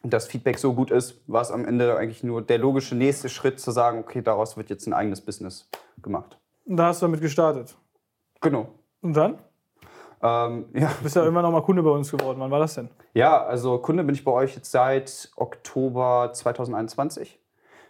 und 0.02 0.12
das 0.12 0.28
Feedback 0.28 0.58
so 0.58 0.74
gut 0.74 0.92
ist, 0.92 1.20
war 1.26 1.40
es 1.40 1.50
am 1.50 1.64
Ende 1.64 1.96
eigentlich 1.96 2.22
nur 2.22 2.42
der 2.42 2.58
logische 2.58 2.94
nächste 2.94 3.28
Schritt 3.28 3.58
zu 3.58 3.72
sagen, 3.72 3.98
okay, 3.98 4.22
daraus 4.22 4.56
wird 4.56 4.70
jetzt 4.70 4.86
ein 4.86 4.92
eigenes 4.92 5.20
Business 5.20 5.68
gemacht. 6.00 6.38
Und 6.66 6.76
da 6.76 6.88
hast 6.88 7.02
du 7.02 7.06
damit 7.06 7.20
gestartet? 7.20 7.74
Genau. 8.40 8.68
Und 9.00 9.16
dann? 9.16 9.38
Ähm, 10.22 10.66
ja. 10.74 10.88
Du 10.88 11.02
bist 11.02 11.16
ja 11.16 11.26
immer 11.26 11.42
noch 11.42 11.50
mal 11.50 11.62
Kunde 11.62 11.82
bei 11.82 11.90
uns 11.90 12.10
geworden. 12.10 12.38
Wann 12.38 12.50
war 12.50 12.60
das 12.60 12.74
denn? 12.74 12.90
Ja, 13.14 13.42
also 13.44 13.78
Kunde 13.78 14.04
bin 14.04 14.14
ich 14.14 14.22
bei 14.22 14.32
euch 14.32 14.54
jetzt 14.54 14.70
seit 14.70 15.30
Oktober 15.36 16.30
2021. 16.32 17.40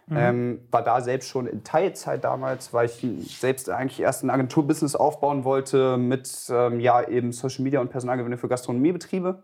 Mhm. 0.07 0.17
Ähm, 0.17 0.61
war 0.71 0.83
da 0.83 1.01
selbst 1.01 1.27
schon 1.27 1.47
in 1.47 1.65
Teilzeit 1.65 2.23
damals, 2.23 2.73
weil 2.73 2.85
ich 2.85 3.37
selbst 3.37 3.69
eigentlich 3.69 3.99
erst 3.99 4.23
ein 4.23 4.29
Agenturbusiness 4.29 4.95
aufbauen 4.95 5.43
wollte 5.43 5.97
mit 5.97 6.31
ähm, 6.49 6.79
ja, 6.79 7.05
eben 7.05 7.33
Social 7.33 7.63
Media 7.63 7.81
und 7.81 7.89
Personalgewinnung 7.89 8.39
für 8.39 8.47
Gastronomiebetriebe. 8.47 9.43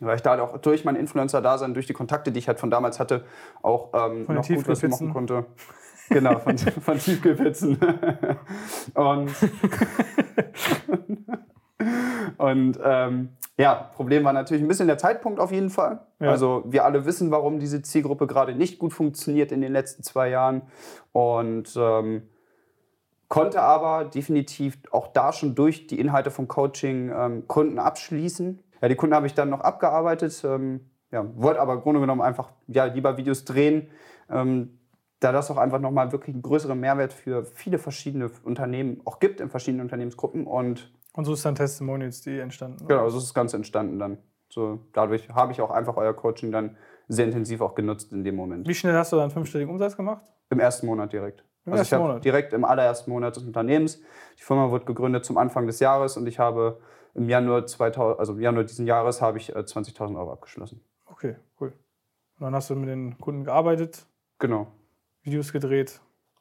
Weil 0.00 0.16
ich 0.16 0.22
da 0.22 0.42
auch 0.42 0.58
durch 0.58 0.84
mein 0.84 0.96
Influencer-Dasein, 0.96 1.72
durch 1.72 1.86
die 1.86 1.94
Kontakte, 1.94 2.32
die 2.32 2.38
ich 2.38 2.48
halt 2.48 2.60
von 2.60 2.70
damals 2.70 3.00
hatte, 3.00 3.24
auch 3.62 3.92
ähm, 3.94 4.26
noch 4.28 4.46
gut 4.46 4.68
was 4.68 4.82
machen 4.82 5.12
konnte. 5.12 5.46
Genau, 6.10 6.38
von, 6.38 6.58
von 6.58 6.98
Tiefkühlpizzen. 6.98 7.78
und 8.94 9.30
und 12.38 12.78
ähm, 12.82 13.30
ja, 13.58 13.74
Problem 13.94 14.24
war 14.24 14.32
natürlich 14.32 14.62
ein 14.62 14.68
bisschen 14.68 14.86
der 14.86 14.98
Zeitpunkt 14.98 15.40
auf 15.40 15.50
jeden 15.50 15.70
Fall. 15.70 16.00
Ja. 16.20 16.30
Also 16.30 16.64
wir 16.66 16.84
alle 16.84 17.06
wissen, 17.06 17.30
warum 17.30 17.58
diese 17.58 17.82
Zielgruppe 17.82 18.26
gerade 18.26 18.54
nicht 18.54 18.78
gut 18.78 18.92
funktioniert 18.92 19.50
in 19.52 19.60
den 19.60 19.72
letzten 19.72 20.02
zwei 20.02 20.28
Jahren. 20.28 20.62
Und 21.12 21.74
ähm, 21.76 22.22
konnte 23.28 23.62
aber 23.62 24.04
definitiv 24.04 24.78
auch 24.90 25.08
da 25.08 25.32
schon 25.32 25.54
durch 25.54 25.86
die 25.86 25.98
Inhalte 25.98 26.30
vom 26.30 26.48
Coaching 26.48 27.10
ähm, 27.14 27.48
Kunden 27.48 27.78
abschließen. 27.78 28.62
Ja, 28.82 28.88
die 28.88 28.94
Kunden 28.94 29.14
habe 29.14 29.26
ich 29.26 29.34
dann 29.34 29.50
noch 29.50 29.60
abgearbeitet. 29.60 30.42
Ähm, 30.44 30.80
ja, 31.10 31.24
wollte 31.36 31.60
aber 31.60 31.74
im 31.74 31.80
Grunde 31.80 32.00
genommen 32.00 32.20
einfach 32.20 32.50
ja, 32.66 32.84
lieber 32.84 33.16
Videos 33.16 33.44
drehen, 33.44 33.88
ähm, 34.30 34.78
da 35.20 35.32
das 35.32 35.50
auch 35.50 35.56
einfach 35.56 35.80
nochmal 35.80 36.12
wirklich 36.12 36.34
einen 36.34 36.42
größeren 36.42 36.78
Mehrwert 36.78 37.12
für 37.12 37.44
viele 37.46 37.78
verschiedene 37.78 38.30
Unternehmen 38.44 39.00
auch 39.06 39.18
gibt, 39.18 39.40
in 39.40 39.48
verschiedenen 39.48 39.82
Unternehmensgruppen. 39.82 40.46
Und 40.46 40.92
und 41.16 41.24
so 41.24 41.32
ist 41.32 41.44
dann 41.44 41.54
Testimonials.de 41.54 42.38
entstanden. 42.38 42.86
Genau, 42.86 43.08
so 43.08 43.18
ist 43.18 43.24
das 43.24 43.34
Ganze 43.34 43.56
entstanden 43.56 43.98
dann. 43.98 44.18
So, 44.48 44.80
dadurch 44.92 45.28
habe 45.30 45.52
ich 45.52 45.60
auch 45.60 45.70
einfach 45.70 45.96
euer 45.96 46.14
Coaching 46.14 46.52
dann 46.52 46.76
sehr 47.08 47.24
intensiv 47.24 47.60
auch 47.60 47.74
genutzt 47.74 48.12
in 48.12 48.22
dem 48.22 48.36
Moment. 48.36 48.68
Wie 48.68 48.74
schnell 48.74 48.94
hast 48.94 49.12
du 49.12 49.16
dann 49.16 49.30
fünfstelligen 49.30 49.72
Umsatz 49.72 49.96
gemacht? 49.96 50.24
Im 50.50 50.60
ersten 50.60 50.86
Monat 50.86 51.12
direkt. 51.12 51.44
Im 51.64 51.72
also 51.72 51.80
ersten 51.80 51.94
ich 51.96 52.00
Monat? 52.00 52.24
Direkt 52.24 52.52
im 52.52 52.64
allerersten 52.64 53.10
Monat 53.10 53.34
des 53.34 53.42
Unternehmens. 53.42 54.00
Die 54.38 54.42
Firma 54.42 54.70
wurde 54.70 54.84
gegründet 54.84 55.24
zum 55.24 55.36
Anfang 55.36 55.66
des 55.66 55.80
Jahres 55.80 56.16
und 56.16 56.26
ich 56.26 56.38
habe 56.38 56.80
im 57.14 57.28
Januar, 57.28 57.66
2000, 57.66 58.20
also 58.20 58.34
im 58.34 58.40
Januar 58.40 58.64
diesen 58.64 58.86
Jahres 58.86 59.20
habe 59.22 59.38
ich 59.38 59.56
20.000 59.56 60.12
äh, 60.12 60.16
Euro 60.16 60.32
abgeschlossen. 60.32 60.80
Okay, 61.06 61.36
cool. 61.60 61.72
Und 62.38 62.44
dann 62.44 62.54
hast 62.54 62.70
du 62.70 62.76
mit 62.76 62.88
den 62.88 63.18
Kunden 63.18 63.44
gearbeitet? 63.44 64.06
Genau. 64.38 64.68
Videos 65.22 65.52
gedreht, 65.52 66.00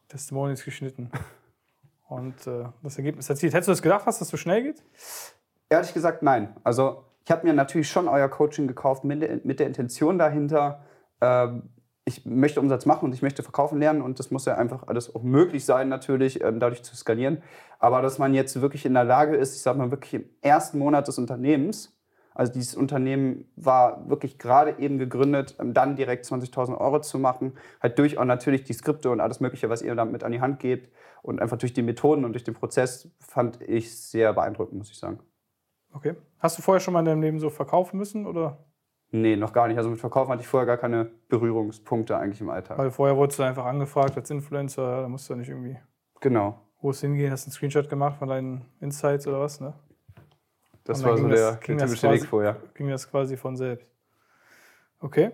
Testimonials 0.09 0.63
geschnitten. 0.63 1.09
und 2.07 2.47
äh, 2.47 2.65
das 2.83 2.97
Ergebnis 2.97 3.29
erzielt. 3.29 3.53
Hättest 3.53 3.67
du 3.67 3.71
das 3.71 3.81
gedacht, 3.81 4.05
dass 4.07 4.19
das 4.19 4.29
so 4.29 4.37
schnell 4.37 4.63
geht? 4.63 4.83
Ehrlich 5.69 5.93
gesagt, 5.93 6.23
nein. 6.23 6.55
Also 6.63 7.03
ich 7.23 7.31
habe 7.31 7.45
mir 7.45 7.53
natürlich 7.53 7.89
schon 7.89 8.07
euer 8.07 8.29
Coaching 8.29 8.67
gekauft 8.67 9.03
mit, 9.03 9.45
mit 9.45 9.59
der 9.59 9.67
Intention 9.67 10.17
dahinter, 10.17 10.83
äh, 11.19 11.47
ich 12.07 12.23
möchte 12.23 12.59
Umsatz 12.59 12.85
machen 12.85 13.05
und 13.05 13.13
ich 13.13 13.23
möchte 13.23 13.41
verkaufen 13.41 13.79
lernen 13.79 14.03
und 14.03 14.19
das 14.19 14.29
muss 14.29 14.45
ja 14.45 14.55
einfach 14.55 14.87
alles 14.87 15.13
auch 15.15 15.23
möglich 15.23 15.65
sein, 15.65 15.89
natürlich, 15.89 16.41
ähm, 16.43 16.59
dadurch 16.59 16.83
zu 16.83 16.95
skalieren. 16.95 17.41
Aber 17.79 18.03
dass 18.03 18.19
man 18.19 18.35
jetzt 18.35 18.61
wirklich 18.61 18.85
in 18.85 18.93
der 18.93 19.03
Lage 19.03 19.35
ist, 19.35 19.55
ich 19.55 19.63
sag 19.63 19.75
mal 19.75 19.89
wirklich 19.89 20.13
im 20.13 20.29
ersten 20.41 20.77
Monat 20.77 21.07
des 21.07 21.17
Unternehmens, 21.17 21.94
also 22.35 22.53
dieses 22.53 22.75
Unternehmen 22.75 23.45
war 23.55 24.07
wirklich 24.07 24.37
gerade 24.37 24.75
eben 24.77 24.99
gegründet, 24.99 25.55
ähm, 25.59 25.73
dann 25.73 25.95
direkt 25.95 26.25
20.000 26.25 26.77
Euro 26.77 26.99
zu 27.01 27.17
machen, 27.17 27.53
halt 27.81 27.97
durch 27.97 28.17
auch 28.19 28.25
natürlich 28.25 28.63
die 28.65 28.73
Skripte 28.73 29.09
und 29.09 29.19
alles 29.19 29.39
Mögliche, 29.39 29.69
was 29.69 29.81
ihr 29.81 29.95
damit 29.95 30.23
an 30.23 30.31
die 30.31 30.41
Hand 30.41 30.59
gebt 30.59 30.93
und 31.23 31.41
einfach 31.41 31.57
durch 31.57 31.73
die 31.73 31.81
Methoden 31.81 32.23
und 32.25 32.33
durch 32.33 32.43
den 32.43 32.53
Prozess 32.53 33.09
fand 33.19 33.61
ich 33.61 33.97
sehr 33.97 34.33
beeindruckend, 34.33 34.77
muss 34.77 34.91
ich 34.91 34.99
sagen. 34.99 35.19
Okay. 35.93 36.15
Hast 36.39 36.57
du 36.57 36.61
vorher 36.61 36.81
schon 36.81 36.93
mal 36.93 36.99
in 36.99 37.05
deinem 37.05 37.21
Leben 37.21 37.39
so 37.39 37.49
verkaufen 37.49 37.97
müssen 37.97 38.27
oder? 38.27 38.57
Nee, 39.11 39.37
noch 39.37 39.53
gar 39.53 39.67
nicht. 39.67 39.77
Also 39.77 39.89
mit 39.89 39.99
Verkaufen 39.99 40.31
hatte 40.31 40.41
ich 40.41 40.47
vorher 40.47 40.67
gar 40.67 40.77
keine 40.77 41.09
Berührungspunkte 41.29 42.17
eigentlich 42.17 42.41
im 42.41 42.49
Alltag. 42.49 42.77
Weil 42.77 42.91
vorher 42.91 43.15
wurdest 43.15 43.39
du 43.39 43.43
einfach 43.43 43.65
angefragt 43.65 44.17
als 44.17 44.29
Influencer, 44.29 45.03
da 45.03 45.07
musst 45.07 45.29
du 45.29 45.33
ja 45.33 45.39
nicht 45.39 45.49
irgendwie 45.49 45.77
Genau. 46.19 46.59
groß 46.79 47.01
hingehen, 47.01 47.31
hast 47.31 47.45
einen 47.45 47.53
Screenshot 47.53 47.89
gemacht 47.89 48.17
von 48.17 48.27
deinen 48.27 48.65
Insights 48.81 49.25
oder 49.27 49.39
was, 49.39 49.61
ne? 49.61 49.73
Das 50.85 51.03
war 51.03 51.17
so 51.17 51.27
der, 51.27 51.51
das- 51.51 51.59
der 51.59 51.77
typische 51.77 52.07
quasi- 52.07 52.21
Weg 52.21 52.29
vorher. 52.29 52.55
Ging 52.75 52.89
das 52.89 53.09
quasi 53.09 53.35
von 53.37 53.55
selbst. 53.57 53.85
Okay. 55.01 55.31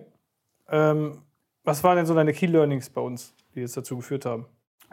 Ähm, 0.68 1.18
was 1.64 1.84
waren 1.84 1.96
denn 1.96 2.06
so 2.06 2.14
deine 2.14 2.32
Key 2.32 2.46
Learnings 2.46 2.90
bei 2.90 3.00
uns, 3.00 3.34
die 3.54 3.60
jetzt 3.60 3.76
dazu 3.76 3.96
geführt 3.96 4.26
haben? 4.26 4.46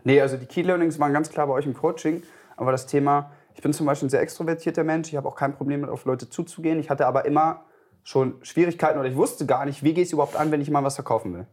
Nee, 0.03 0.21
also 0.21 0.37
die 0.37 0.45
Key 0.45 0.61
Learnings 0.61 0.99
waren 0.99 1.13
ganz 1.13 1.29
klar 1.29 1.47
bei 1.47 1.53
euch 1.53 1.65
im 1.65 1.73
Coaching. 1.73 2.23
Aber 2.57 2.71
das 2.71 2.85
Thema, 2.85 3.31
ich 3.55 3.61
bin 3.61 3.73
zum 3.73 3.85
Beispiel 3.85 4.07
ein 4.07 4.09
sehr 4.09 4.21
extrovertierter 4.21 4.83
Mensch. 4.83 5.09
Ich 5.09 5.15
habe 5.15 5.27
auch 5.27 5.35
kein 5.35 5.55
Problem 5.55 5.81
mit 5.81 5.89
auf 5.89 6.05
Leute 6.05 6.29
zuzugehen. 6.29 6.79
Ich 6.79 6.89
hatte 6.89 7.07
aber 7.07 7.25
immer 7.25 7.65
schon 8.03 8.35
Schwierigkeiten 8.43 8.99
oder 8.99 9.07
ich 9.09 9.15
wusste 9.15 9.45
gar 9.45 9.65
nicht, 9.65 9.83
wie 9.83 9.93
gehe 9.93 10.03
ich 10.03 10.09
es 10.09 10.13
überhaupt 10.13 10.35
an, 10.35 10.51
wenn 10.51 10.61
ich 10.61 10.69
mal 10.69 10.83
was 10.83 10.95
verkaufen 10.95 11.33
will. 11.33 11.47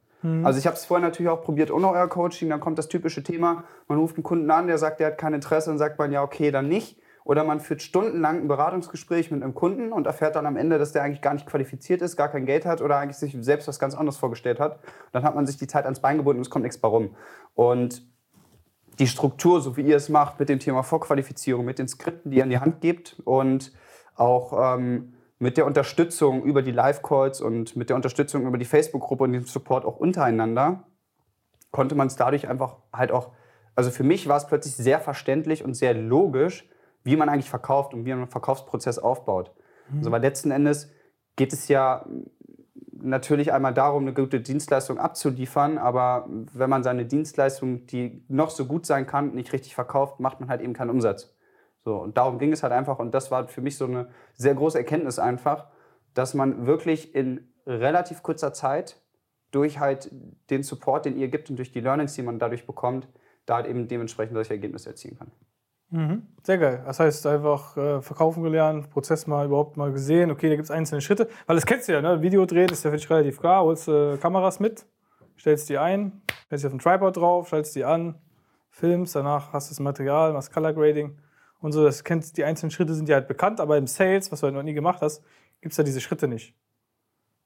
Also 0.44 0.58
ich 0.58 0.66
habe 0.66 0.74
es 0.76 0.84
vorher 0.84 1.06
natürlich 1.06 1.30
auch 1.30 1.42
probiert 1.44 1.70
ohne 1.70 1.88
euer 1.88 2.08
Coaching. 2.08 2.48
Dann 2.50 2.58
kommt 2.58 2.78
das 2.78 2.88
typische 2.88 3.22
Thema, 3.22 3.62
man 3.86 3.98
ruft 3.98 4.16
einen 4.16 4.24
Kunden 4.24 4.50
an, 4.50 4.66
der 4.66 4.76
sagt, 4.78 4.98
der 4.98 5.08
hat 5.08 5.18
kein 5.18 5.34
Interesse, 5.34 5.70
dann 5.70 5.78
sagt 5.78 5.98
man, 6.00 6.10
ja 6.10 6.22
okay, 6.24 6.50
dann 6.50 6.68
nicht. 6.68 6.98
Oder 7.26 7.42
man 7.42 7.58
führt 7.58 7.82
stundenlang 7.82 8.42
ein 8.42 8.48
Beratungsgespräch 8.48 9.32
mit 9.32 9.42
einem 9.42 9.52
Kunden 9.52 9.92
und 9.92 10.06
erfährt 10.06 10.36
dann 10.36 10.46
am 10.46 10.56
Ende, 10.56 10.78
dass 10.78 10.92
der 10.92 11.02
eigentlich 11.02 11.20
gar 11.20 11.34
nicht 11.34 11.44
qualifiziert 11.44 12.00
ist, 12.00 12.16
gar 12.16 12.28
kein 12.28 12.46
Geld 12.46 12.64
hat 12.64 12.80
oder 12.80 12.98
eigentlich 12.98 13.16
sich 13.16 13.36
selbst 13.40 13.66
was 13.66 13.80
ganz 13.80 13.96
anderes 13.96 14.16
vorgestellt 14.16 14.60
hat. 14.60 14.78
Dann 15.10 15.24
hat 15.24 15.34
man 15.34 15.44
sich 15.44 15.56
die 15.56 15.66
Zeit 15.66 15.86
ans 15.86 15.98
Bein 15.98 16.18
gebunden 16.18 16.38
und 16.38 16.46
es 16.46 16.50
kommt 16.50 16.62
nichts 16.62 16.78
bei 16.78 16.86
rum. 16.86 17.16
Und 17.54 18.06
die 19.00 19.08
Struktur, 19.08 19.60
so 19.60 19.76
wie 19.76 19.80
ihr 19.80 19.96
es 19.96 20.08
macht, 20.08 20.38
mit 20.38 20.48
dem 20.48 20.60
Thema 20.60 20.84
Vorqualifizierung, 20.84 21.64
mit 21.64 21.80
den 21.80 21.88
Skripten, 21.88 22.30
die 22.30 22.36
ihr 22.36 22.44
an 22.44 22.50
die 22.50 22.60
Hand 22.60 22.80
gebt 22.80 23.20
und 23.24 23.72
auch 24.14 24.76
ähm, 24.76 25.14
mit 25.40 25.56
der 25.56 25.66
Unterstützung 25.66 26.44
über 26.44 26.62
die 26.62 26.70
Live-Calls 26.70 27.40
und 27.40 27.74
mit 27.74 27.88
der 27.88 27.96
Unterstützung 27.96 28.46
über 28.46 28.56
die 28.56 28.64
Facebook-Gruppe 28.64 29.24
und 29.24 29.32
dem 29.32 29.44
Support 29.46 29.84
auch 29.84 29.96
untereinander, 29.96 30.84
konnte 31.72 31.96
man 31.96 32.06
es 32.06 32.14
dadurch 32.14 32.46
einfach 32.46 32.76
halt 32.92 33.10
auch, 33.10 33.32
also 33.74 33.90
für 33.90 34.04
mich 34.04 34.28
war 34.28 34.36
es 34.36 34.46
plötzlich 34.46 34.76
sehr 34.76 35.00
verständlich 35.00 35.64
und 35.64 35.74
sehr 35.74 35.92
logisch, 35.92 36.68
wie 37.06 37.16
man 37.16 37.28
eigentlich 37.28 37.48
verkauft 37.48 37.94
und 37.94 38.04
wie 38.04 38.10
man 38.10 38.18
einen 38.22 38.30
Verkaufsprozess 38.30 38.98
aufbaut. 38.98 39.52
Also 39.96 40.10
weil 40.10 40.20
letzten 40.20 40.50
Endes 40.50 40.90
geht 41.36 41.52
es 41.52 41.68
ja 41.68 42.04
natürlich 42.92 43.52
einmal 43.52 43.72
darum, 43.72 44.02
eine 44.02 44.12
gute 44.12 44.40
Dienstleistung 44.40 44.98
abzuliefern, 44.98 45.78
aber 45.78 46.26
wenn 46.28 46.68
man 46.68 46.82
seine 46.82 47.06
Dienstleistung, 47.06 47.86
die 47.86 48.24
noch 48.26 48.50
so 48.50 48.66
gut 48.66 48.86
sein 48.86 49.06
kann, 49.06 49.34
nicht 49.34 49.52
richtig 49.52 49.76
verkauft, 49.76 50.18
macht 50.18 50.40
man 50.40 50.48
halt 50.48 50.60
eben 50.60 50.72
keinen 50.72 50.90
Umsatz. 50.90 51.32
So, 51.84 51.96
und 51.96 52.16
darum 52.16 52.40
ging 52.40 52.52
es 52.52 52.64
halt 52.64 52.72
einfach 52.72 52.98
und 52.98 53.14
das 53.14 53.30
war 53.30 53.46
für 53.46 53.60
mich 53.60 53.76
so 53.76 53.84
eine 53.84 54.08
sehr 54.34 54.56
große 54.56 54.76
Erkenntnis 54.76 55.20
einfach, 55.20 55.68
dass 56.14 56.34
man 56.34 56.66
wirklich 56.66 57.14
in 57.14 57.52
relativ 57.66 58.24
kurzer 58.24 58.52
Zeit 58.52 59.00
durch 59.52 59.78
halt 59.78 60.10
den 60.50 60.64
Support, 60.64 61.04
den 61.04 61.16
ihr 61.16 61.28
gibt 61.28 61.50
und 61.50 61.56
durch 61.56 61.70
die 61.70 61.80
Learnings, 61.80 62.14
die 62.14 62.22
man 62.22 62.40
dadurch 62.40 62.66
bekommt, 62.66 63.06
da 63.44 63.56
halt 63.56 63.66
eben 63.66 63.86
dementsprechend 63.86 64.34
solche 64.34 64.54
Ergebnisse 64.54 64.90
erzielen 64.90 65.16
kann. 65.16 65.30
Sehr 66.42 66.58
geil. 66.58 66.82
Das 66.84 66.98
heißt, 66.98 67.26
einfach 67.26 67.76
äh, 67.76 68.02
verkaufen 68.02 68.42
gelernt, 68.42 68.90
Prozess 68.90 69.26
mal 69.26 69.46
überhaupt 69.46 69.76
mal 69.76 69.92
gesehen. 69.92 70.30
Okay, 70.30 70.48
da 70.48 70.56
gibt 70.56 70.64
es 70.64 70.70
einzelne 70.70 71.00
Schritte. 71.00 71.28
Weil 71.46 71.56
das 71.56 71.64
kennst 71.64 71.88
du 71.88 71.92
ja, 71.92 72.02
ne? 72.02 72.22
Video 72.22 72.44
dreht 72.44 72.72
ist 72.72 72.84
ja 72.84 72.90
für 72.90 72.96
dich 72.96 73.08
relativ 73.08 73.38
klar. 73.38 73.62
Holst 73.62 73.88
äh, 73.88 74.16
Kameras 74.16 74.58
mit, 74.58 74.84
stellst 75.38 75.68
die 75.68 75.78
ein, 75.78 76.22
stellst 76.46 76.64
die 76.64 76.66
auf 76.66 76.72
den 76.72 76.80
Tripod 76.80 77.16
drauf, 77.16 77.48
schaltest 77.48 77.76
die 77.76 77.84
an, 77.84 78.16
filmst, 78.70 79.14
danach 79.14 79.52
hast 79.52 79.70
du 79.70 79.72
das 79.72 79.80
Material, 79.80 80.32
machst 80.32 80.52
Color 80.52 80.72
Grading 80.72 81.18
und 81.60 81.72
so. 81.72 81.84
Das 81.84 82.02
kennst, 82.02 82.36
die 82.36 82.44
einzelnen 82.44 82.72
Schritte 82.72 82.94
sind 82.94 83.08
dir 83.08 83.14
halt 83.14 83.28
bekannt, 83.28 83.60
aber 83.60 83.78
im 83.78 83.86
Sales, 83.86 84.30
was 84.32 84.40
du 84.40 84.46
halt 84.46 84.54
noch 84.54 84.62
nie 84.64 84.74
gemacht 84.74 85.02
hast, 85.02 85.22
gibt 85.60 85.72
es 85.72 85.78
ja 85.78 85.84
diese 85.84 86.00
Schritte 86.00 86.26
nicht. 86.26 86.54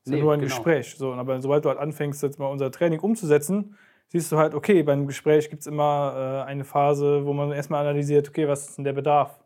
Das 0.02 0.06
ist 0.06 0.12
Nee, 0.12 0.16
ja 0.16 0.24
nur 0.24 0.32
ein 0.32 0.40
genau. 0.40 0.54
Gespräch. 0.54 0.94
So, 0.96 1.12
aber 1.12 1.40
sobald 1.42 1.64
du 1.64 1.68
halt 1.68 1.78
anfängst, 1.78 2.22
jetzt 2.22 2.38
mal 2.38 2.46
unser 2.46 2.70
Training 2.70 3.00
umzusetzen, 3.00 3.76
siehst 4.10 4.30
du 4.32 4.36
halt, 4.36 4.54
okay, 4.54 4.82
beim 4.82 5.06
Gespräch 5.06 5.48
gibt 5.48 5.60
es 5.60 5.66
immer 5.66 6.42
äh, 6.44 6.48
eine 6.48 6.64
Phase, 6.64 7.24
wo 7.24 7.32
man 7.32 7.52
erstmal 7.52 7.80
analysiert, 7.82 8.28
okay, 8.28 8.46
was 8.48 8.68
ist 8.68 8.76
denn 8.76 8.84
der 8.84 8.92
Bedarf 8.92 9.38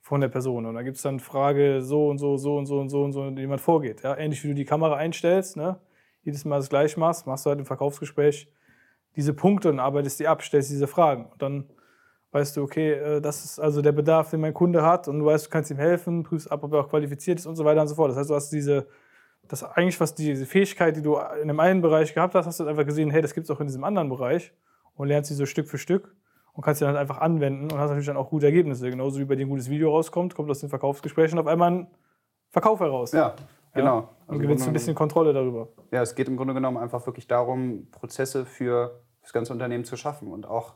von 0.00 0.20
der 0.20 0.28
Person? 0.28 0.66
Und 0.66 0.74
da 0.74 0.82
gibt 0.82 0.96
es 0.96 1.02
dann 1.02 1.20
Frage 1.20 1.82
so 1.82 2.08
und 2.08 2.18
so, 2.18 2.36
so 2.38 2.56
und 2.56 2.66
so 2.66 2.80
und 2.80 2.88
so 2.88 3.04
und 3.04 3.12
so, 3.12 3.36
wie 3.36 3.46
man 3.46 3.58
vorgeht. 3.58 4.02
Ja? 4.02 4.16
Ähnlich 4.16 4.42
wie 4.42 4.48
du 4.48 4.54
die 4.54 4.64
Kamera 4.64 4.96
einstellst, 4.96 5.56
ne? 5.56 5.78
jedes 6.22 6.44
Mal 6.44 6.56
das 6.56 6.70
gleich 6.70 6.96
machst, 6.96 7.26
machst 7.26 7.44
du 7.44 7.50
halt 7.50 7.60
im 7.60 7.66
Verkaufsgespräch 7.66 8.48
diese 9.16 9.34
Punkte 9.34 9.68
und 9.68 9.80
arbeitest 9.80 10.20
die 10.20 10.28
ab, 10.28 10.42
stellst 10.42 10.70
diese 10.70 10.86
Fragen. 10.86 11.26
Und 11.26 11.42
dann 11.42 11.64
weißt 12.32 12.56
du, 12.56 12.62
okay, 12.62 12.92
äh, 12.92 13.20
das 13.20 13.44
ist 13.44 13.58
also 13.58 13.82
der 13.82 13.92
Bedarf, 13.92 14.30
den 14.30 14.40
mein 14.40 14.54
Kunde 14.54 14.82
hat 14.82 15.08
und 15.08 15.18
du 15.18 15.26
weißt, 15.26 15.46
du 15.46 15.50
kannst 15.50 15.70
ihm 15.70 15.76
helfen, 15.76 16.22
prüfst 16.22 16.50
ab, 16.50 16.64
ob 16.64 16.72
er 16.72 16.80
auch 16.80 16.88
qualifiziert 16.88 17.38
ist 17.38 17.46
und 17.46 17.56
so 17.56 17.64
weiter 17.66 17.82
und 17.82 17.88
so 17.88 17.96
fort. 17.96 18.10
Das 18.10 18.16
heißt, 18.16 18.30
du 18.30 18.34
hast 18.34 18.50
diese, 18.50 18.86
das 19.50 19.64
eigentlich, 19.64 20.00
was 20.00 20.14
diese 20.14 20.46
Fähigkeit, 20.46 20.96
die 20.96 21.02
du 21.02 21.18
in 21.42 21.48
dem 21.48 21.58
einen 21.58 21.82
Bereich 21.82 22.14
gehabt 22.14 22.34
hast, 22.34 22.46
hast 22.46 22.60
du 22.60 22.66
einfach 22.66 22.86
gesehen, 22.86 23.10
hey, 23.10 23.20
das 23.20 23.34
gibt 23.34 23.44
es 23.44 23.50
auch 23.50 23.60
in 23.60 23.66
diesem 23.66 23.82
anderen 23.82 24.08
Bereich 24.08 24.52
und 24.94 25.08
lernst 25.08 25.28
sie 25.28 25.34
so 25.34 25.44
Stück 25.44 25.68
für 25.68 25.76
Stück 25.76 26.14
und 26.52 26.62
kannst 26.62 26.78
sie 26.78 26.84
dann 26.84 26.96
einfach 26.96 27.18
anwenden 27.18 27.64
und 27.64 27.78
hast 27.78 27.88
natürlich 27.88 28.06
dann 28.06 28.16
auch 28.16 28.30
gute 28.30 28.46
Ergebnisse. 28.46 28.88
Genauso 28.88 29.18
wie 29.18 29.24
bei 29.24 29.34
dir 29.34 29.46
ein 29.46 29.48
gutes 29.48 29.68
Video 29.68 29.90
rauskommt, 29.90 30.36
kommt 30.36 30.48
aus 30.50 30.60
den 30.60 30.68
Verkaufsgesprächen 30.68 31.36
auf 31.38 31.48
einmal 31.48 31.72
ein 31.72 31.86
Verkauf 32.50 32.78
heraus. 32.78 33.10
Ja, 33.10 33.34
genau. 33.74 33.98
Und 33.98 34.08
Also 34.28 34.40
gewinnst 34.40 34.66
ein 34.68 34.72
bisschen 34.72 34.94
Kontrolle 34.94 35.32
darüber. 35.32 35.68
Ja, 35.90 36.02
es 36.02 36.14
geht 36.14 36.28
im 36.28 36.36
Grunde 36.36 36.54
genommen 36.54 36.76
einfach 36.76 37.04
wirklich 37.06 37.26
darum, 37.26 37.88
Prozesse 37.90 38.46
für 38.46 39.00
das 39.22 39.32
ganze 39.32 39.52
Unternehmen 39.52 39.84
zu 39.84 39.96
schaffen. 39.96 40.28
Und 40.28 40.46
auch 40.46 40.74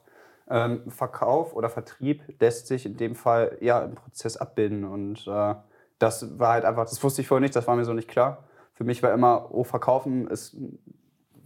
ähm, 0.50 0.90
Verkauf 0.90 1.54
oder 1.54 1.70
Vertrieb 1.70 2.22
lässt 2.40 2.66
sich 2.66 2.86
in 2.86 2.96
dem 2.96 3.14
Fall 3.14 3.56
ja 3.60 3.84
im 3.84 3.94
Prozess 3.94 4.36
abbilden. 4.36 4.84
Und 4.84 5.28
äh, 5.28 5.54
das 6.00 6.40
war 6.40 6.54
halt 6.54 6.64
einfach, 6.64 6.84
das 6.84 7.02
wusste 7.04 7.22
ich 7.22 7.28
vorher 7.28 7.40
nicht, 7.40 7.54
das 7.54 7.68
war 7.68 7.76
mir 7.76 7.84
so 7.84 7.92
nicht 7.92 8.08
klar. 8.08 8.44
Für 8.74 8.84
mich 8.84 9.02
war 9.02 9.12
immer, 9.12 9.48
oh, 9.52 9.64
verkaufen 9.64 10.26
ist 10.28 10.56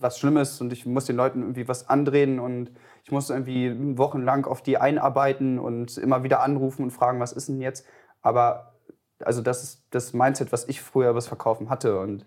was 0.01 0.19
Schlimmes 0.19 0.61
und 0.61 0.73
ich 0.73 0.87
muss 0.87 1.07
den 1.07 1.17
Leuten 1.17 1.43
irgendwie 1.43 1.69
was 1.69 1.89
andrehen 1.89 2.39
und 2.39 2.71
ich 3.05 3.11
muss 3.11 3.31
irgendwie 3.31 3.75
wochenlang 3.99 4.47
auf 4.47 4.63
die 4.63 4.79
einarbeiten 4.79 5.59
und 5.59 5.99
immer 5.99 6.23
wieder 6.23 6.41
anrufen 6.43 6.85
und 6.85 6.91
fragen, 6.91 7.21
was 7.21 7.33
ist 7.33 7.49
denn 7.49 7.61
jetzt? 7.61 7.85
Aber 8.23 8.75
also 9.21 9.43
das 9.43 9.65
ist 9.65 9.87
das 9.91 10.13
Mindset, 10.13 10.53
was 10.53 10.69
ich 10.69 10.81
früher 10.81 11.11
über 11.11 11.19
das 11.19 11.27
Verkaufen 11.27 11.69
hatte 11.69 11.99
und 11.99 12.25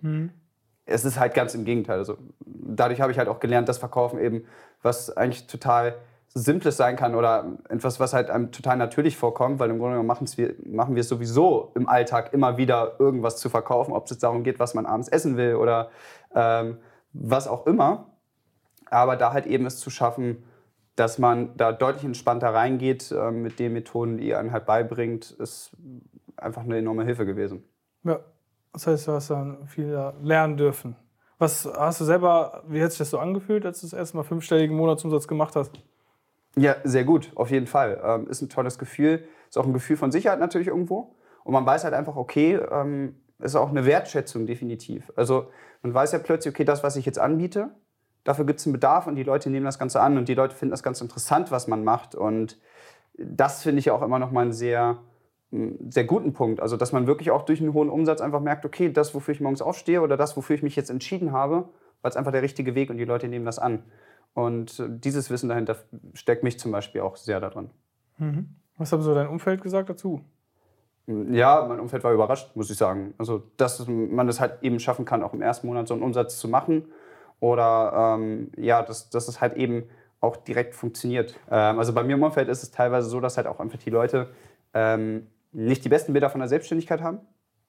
es 0.86 1.06
ist 1.06 1.20
halt 1.20 1.34
ganz 1.34 1.56
im 1.56 1.64
Gegenteil. 1.64 1.98
Also 1.98 2.18
dadurch 2.46 3.00
habe 3.00 3.12
ich 3.12 3.18
halt 3.18 3.30
auch 3.30 3.40
gelernt, 3.40 3.70
dass 3.70 3.78
Verkaufen 3.78 4.20
eben 4.20 4.44
was 4.82 5.16
eigentlich 5.16 5.48
total 5.48 5.96
Simples 6.34 6.78
sein 6.78 6.96
kann 6.96 7.16
oder 7.16 7.58
etwas, 7.68 8.00
was 8.00 8.14
halt 8.14 8.30
einem 8.30 8.52
total 8.52 8.78
natürlich 8.78 9.18
vorkommt, 9.18 9.60
weil 9.60 9.70
im 9.70 9.80
Grunde 9.80 9.98
genommen 9.98 10.08
machen 10.08 10.96
wir 10.96 11.02
es 11.02 11.10
sowieso 11.10 11.72
im 11.76 11.90
Alltag 11.90 12.34
immer 12.34 12.58
wieder 12.58 12.96
irgendwas 13.00 13.38
zu 13.38 13.50
verkaufen, 13.50 13.94
ob 13.94 14.06
es 14.06 14.12
jetzt 14.12 14.24
darum 14.24 14.44
geht, 14.44 14.60
was 14.60 14.74
man 14.74 14.86
abends 14.86 15.10
essen 15.10 15.36
will 15.36 15.56
oder 15.56 15.90
ähm, 16.34 16.78
was 17.12 17.48
auch 17.48 17.68
immer. 17.68 18.12
Aber 18.90 19.18
da 19.18 19.34
halt 19.34 19.46
eben 19.46 19.66
es 19.66 19.78
zu 19.80 19.90
schaffen, 19.90 20.44
dass 20.96 21.20
man 21.20 21.56
da 21.58 21.74
deutlich 21.74 22.06
entspannter 22.06 22.54
reingeht 22.54 23.12
äh, 23.12 23.32
mit 23.32 23.60
den 23.60 23.74
Methoden, 23.74 24.18
die 24.18 24.28
ihr 24.30 24.40
einem 24.40 24.54
halt 24.54 24.66
beibringt, 24.66 25.32
ist 25.32 25.76
einfach 26.38 26.64
eine 26.64 26.78
enorme 26.78 27.04
Hilfe 27.04 27.26
gewesen. 27.26 27.64
Ja, 28.04 28.20
das 28.72 28.88
heißt, 28.88 29.08
du 29.08 29.12
hast 29.12 29.30
dann 29.30 29.68
viel 29.68 30.14
lernen 30.22 30.56
dürfen. 30.56 30.96
Was 31.38 31.66
hast 31.66 32.00
du 32.00 32.06
selber, 32.06 32.64
wie 32.68 32.82
hat 32.84 32.92
sich 32.92 33.00
das 33.00 33.10
so 33.10 33.20
angefühlt, 33.20 33.66
als 33.66 33.82
du 33.82 33.88
das 33.88 33.94
erste 33.94 34.16
Mal 34.16 34.24
fünfstelligen 34.24 34.76
Monatsumsatz 34.76 35.28
gemacht 35.28 35.56
hast? 35.56 35.72
Ja, 36.58 36.76
sehr 36.84 37.04
gut, 37.04 37.32
auf 37.36 37.50
jeden 37.50 37.68
Fall. 37.68 38.02
Ähm, 38.04 38.28
ist 38.28 38.42
ein 38.42 38.50
tolles 38.50 38.78
Gefühl. 38.78 39.24
Ist 39.50 39.58
auch 39.58 39.66
ein 39.66 39.74
Gefühl 39.74 39.98
von 39.98 40.12
Sicherheit 40.12 40.40
natürlich 40.40 40.68
irgendwo. 40.68 41.16
Und 41.44 41.54
man 41.54 41.66
weiß 41.66 41.84
halt 41.84 41.94
einfach, 41.94 42.16
okay, 42.16 42.56
ähm, 42.56 43.16
ist 43.40 43.56
auch 43.56 43.70
eine 43.70 43.86
Wertschätzung 43.86 44.46
definitiv. 44.46 45.12
Also 45.16 45.48
man 45.82 45.94
weiß 45.94 46.12
ja 46.12 46.20
plötzlich, 46.20 46.54
okay, 46.54 46.64
das, 46.64 46.84
was 46.84 46.96
ich 46.96 47.06
jetzt 47.06 47.20
anbiete, 47.20 47.72
dafür 48.24 48.46
gibt 48.46 48.60
es 48.60 48.68
einen 48.68 48.74
Bedarf 48.74 49.08
und 49.08 49.16
die 49.16 49.24
Leute 49.24 49.50
nehmen 49.50 49.66
das 49.66 49.80
Ganze 49.80 50.00
an 50.02 50.18
und 50.18 50.30
die 50.30 50.36
Leute 50.36 50.56
finden 50.56 50.72
das 50.72 50.84
ganz 50.84 51.02
interessant, 51.02 51.52
was 51.52 51.68
man 51.68 51.84
macht. 51.84 52.14
Und 52.14 52.60
das 53.18 53.64
finde 53.64 53.80
ich 53.80 53.86
ja 53.86 53.94
auch 53.94 54.02
immer 54.02 54.20
noch 54.20 54.32
mal 54.32 54.42
einen 54.42 54.54
sehr, 54.54 55.00
sehr 55.90 56.04
guten 56.04 56.34
Punkt. 56.34 56.60
Also 56.60 56.78
dass 56.78 56.92
man 56.92 57.08
wirklich 57.08 57.32
auch 57.32 57.44
durch 57.44 57.62
einen 57.62 57.74
hohen 57.74 57.90
Umsatz 57.90 58.22
einfach 58.22 58.42
merkt, 58.42 58.66
okay, 58.66 58.92
das, 58.92 59.16
wofür 59.16 59.34
ich 59.34 59.42
morgens 59.42 59.62
aufstehe 59.62 60.02
oder 60.02 60.18
das, 60.18 60.38
wofür 60.38 60.56
ich 60.56 60.64
mich 60.64 60.76
jetzt 60.76 60.90
entschieden 60.90 61.32
habe, 61.32 61.70
war 62.02 62.10
es 62.10 62.16
einfach 62.16 62.32
der 62.32 62.42
richtige 62.42 62.76
Weg 62.76 62.90
und 62.90 62.98
die 62.98 63.06
Leute 63.06 63.28
nehmen 63.28 63.46
das 63.46 63.60
an. 63.60 63.84
Und 64.34 64.82
dieses 64.88 65.30
Wissen 65.30 65.50
dahinter 65.50 65.76
steckt 66.14 66.44
mich 66.44 66.60
zum 66.60 66.72
Beispiel 66.72 67.02
auch 67.02 67.16
sehr 67.16 67.40
daran. 67.40 67.70
Was 68.78 68.92
haben 68.92 69.02
so 69.02 69.14
dein 69.14 69.28
Umfeld 69.28 69.62
gesagt 69.62 69.90
dazu? 69.90 70.22
Ja, 71.08 71.66
mein 71.68 71.80
Umfeld 71.80 72.04
war 72.04 72.14
überrascht, 72.14 72.56
muss 72.56 72.70
ich 72.70 72.78
sagen. 72.78 73.14
Also, 73.18 73.44
dass 73.58 73.86
man 73.88 74.30
es 74.30 74.40
halt 74.40 74.62
eben 74.62 74.80
schaffen 74.80 75.06
kann, 75.06 75.24
auch 75.24 75.34
im 75.34 75.42
ersten 75.42 75.68
Monat 75.68 75.88
so 75.88 75.94
einen 75.94 76.04
Umsatz 76.04 76.38
zu 76.38 76.48
machen 76.48 76.86
oder 77.40 78.18
ähm, 78.18 78.52
ja, 78.56 78.84
dass, 78.84 79.10
dass 79.10 79.28
es 79.28 79.42
halt 79.42 79.56
eben 79.58 79.84
auch 80.22 80.38
direkt 80.38 80.76
funktioniert. 80.76 81.38
Ähm, 81.50 81.80
also 81.80 81.94
bei 81.94 82.04
mir 82.04 82.14
im 82.14 82.24
Umfeld 82.24 82.48
ist 82.48 82.64
es 82.64 82.72
teilweise 82.72 83.10
so, 83.10 83.20
dass 83.20 83.38
halt 83.38 83.48
auch 83.48 83.60
einfach 83.60 83.80
die 83.80 83.90
Leute 83.90 84.30
ähm, 84.74 85.28
nicht 85.52 85.84
die 85.84 85.90
besten 85.90 86.14
Bilder 86.14 86.30
von 86.30 86.40
der 86.40 86.48
Selbstständigkeit 86.48 87.02
haben. 87.02 87.20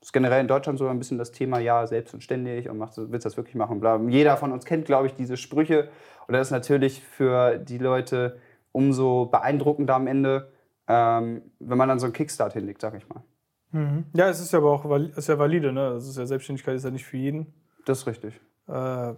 Das 0.03 0.09
ist 0.09 0.13
generell 0.13 0.41
in 0.41 0.49
Deutschland 0.49 0.81
so 0.81 0.89
ein 0.89 0.99
bisschen 0.99 1.17
das 1.17 1.31
Thema, 1.31 1.61
ja, 1.61 1.87
selbst 1.87 2.13
und 2.13 2.29
und 2.29 2.77
machst, 2.77 2.99
willst 2.99 3.25
das 3.25 3.37
wirklich 3.37 3.55
machen. 3.55 3.79
Bla. 3.79 4.01
Jeder 4.09 4.37
von 4.37 4.51
uns 4.51 4.65
kennt, 4.65 4.85
glaube 4.85 5.07
ich, 5.07 5.15
diese 5.15 5.37
Sprüche. 5.37 5.91
Und 6.27 6.33
das 6.33 6.49
ist 6.49 6.51
natürlich 6.51 7.01
für 7.01 7.57
die 7.57 7.79
Leute 7.79 8.41
umso 8.73 9.27
beeindruckender 9.27 9.95
am 9.95 10.09
Ende, 10.09 10.51
ähm, 10.89 11.43
wenn 11.61 11.79
man 11.79 11.89
dann 11.89 12.01
so 12.01 12.07
einen 12.07 12.15
Kickstart 12.15 12.55
hinlegt, 12.55 12.81
sag 12.81 12.97
ich 12.97 13.09
mal. 13.09 13.23
Mhm. 13.71 14.07
Ja, 14.13 14.29
es 14.29 14.41
ist 14.41 14.53
ja 14.53 14.59
aber 14.59 14.73
auch 14.73 14.91
ist 15.17 15.29
ja 15.29 15.39
valide, 15.39 15.73
ne? 15.73 15.91
Das 15.91 16.09
ist 16.09 16.19
ja 16.19 16.27
Selbstständigkeit 16.27 16.75
ist 16.75 16.85
ja 16.85 16.91
nicht 16.91 17.05
für 17.05 17.19
jeden. 17.19 17.55
Das 17.87 18.01
ist 18.01 18.07
richtig. 18.09 18.41
Äh, 18.67 19.13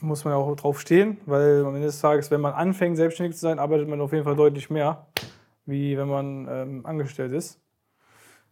muss 0.00 0.24
man 0.24 0.34
ja 0.34 0.38
auch 0.40 0.56
drauf 0.56 0.80
stehen, 0.80 1.18
weil 1.26 1.64
am 1.64 1.76
Ende 1.76 1.86
des 1.86 2.00
Tages, 2.00 2.32
wenn 2.32 2.40
man 2.40 2.54
anfängt, 2.54 2.96
selbstständig 2.96 3.36
zu 3.36 3.42
sein, 3.42 3.60
arbeitet 3.60 3.86
man 3.86 4.00
auf 4.00 4.12
jeden 4.12 4.24
Fall 4.24 4.34
deutlich 4.34 4.70
mehr, 4.70 5.06
wie 5.66 5.96
wenn 5.96 6.08
man 6.08 6.48
ähm, 6.50 6.84
angestellt 6.84 7.32
ist. 7.32 7.60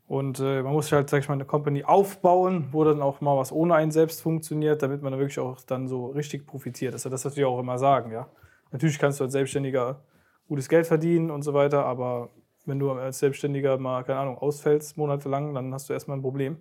Und 0.08 0.40
äh, 0.40 0.62
man 0.62 0.72
muss 0.72 0.86
sich 0.86 0.94
halt, 0.94 1.10
sag 1.10 1.20
ich 1.20 1.28
mal, 1.28 1.34
eine 1.34 1.44
Company 1.44 1.84
aufbauen, 1.84 2.68
wo 2.72 2.82
dann 2.82 3.02
auch 3.02 3.20
mal 3.20 3.36
was 3.36 3.52
ohne 3.52 3.74
einen 3.74 3.90
selbst 3.90 4.22
funktioniert, 4.22 4.82
damit 4.82 5.02
man 5.02 5.12
dann 5.12 5.20
wirklich 5.20 5.38
auch 5.38 5.60
dann 5.60 5.86
so 5.86 6.06
richtig 6.06 6.46
profitiert. 6.46 6.94
Das 6.94 7.02
ist 7.02 7.04
ja 7.04 7.10
das, 7.10 7.26
was 7.26 7.36
wir 7.36 7.46
auch 7.46 7.60
immer 7.60 7.78
sagen, 7.78 8.10
ja. 8.10 8.26
Natürlich 8.72 8.98
kannst 8.98 9.20
du 9.20 9.24
als 9.24 9.34
Selbstständiger 9.34 10.00
gutes 10.48 10.70
Geld 10.70 10.86
verdienen 10.86 11.30
und 11.30 11.42
so 11.42 11.52
weiter, 11.52 11.84
aber 11.84 12.30
wenn 12.64 12.78
du 12.78 12.90
als 12.90 13.18
Selbstständiger 13.18 13.76
mal, 13.76 14.02
keine 14.02 14.20
Ahnung, 14.20 14.38
ausfällst 14.38 14.96
monatelang, 14.96 15.52
dann 15.52 15.74
hast 15.74 15.90
du 15.90 15.92
erstmal 15.92 16.16
ein 16.16 16.22
Problem. 16.22 16.56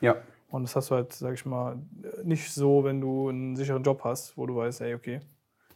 Ja. 0.00 0.16
Und 0.48 0.62
das 0.62 0.74
hast 0.74 0.90
du 0.90 0.94
halt, 0.94 1.12
sag 1.12 1.34
ich 1.34 1.44
mal, 1.44 1.76
nicht 2.24 2.50
so, 2.50 2.82
wenn 2.84 3.02
du 3.02 3.28
einen 3.28 3.56
sicheren 3.56 3.82
Job 3.82 4.04
hast, 4.04 4.38
wo 4.38 4.46
du 4.46 4.56
weißt, 4.56 4.80
ey, 4.80 4.94
okay, 4.94 5.20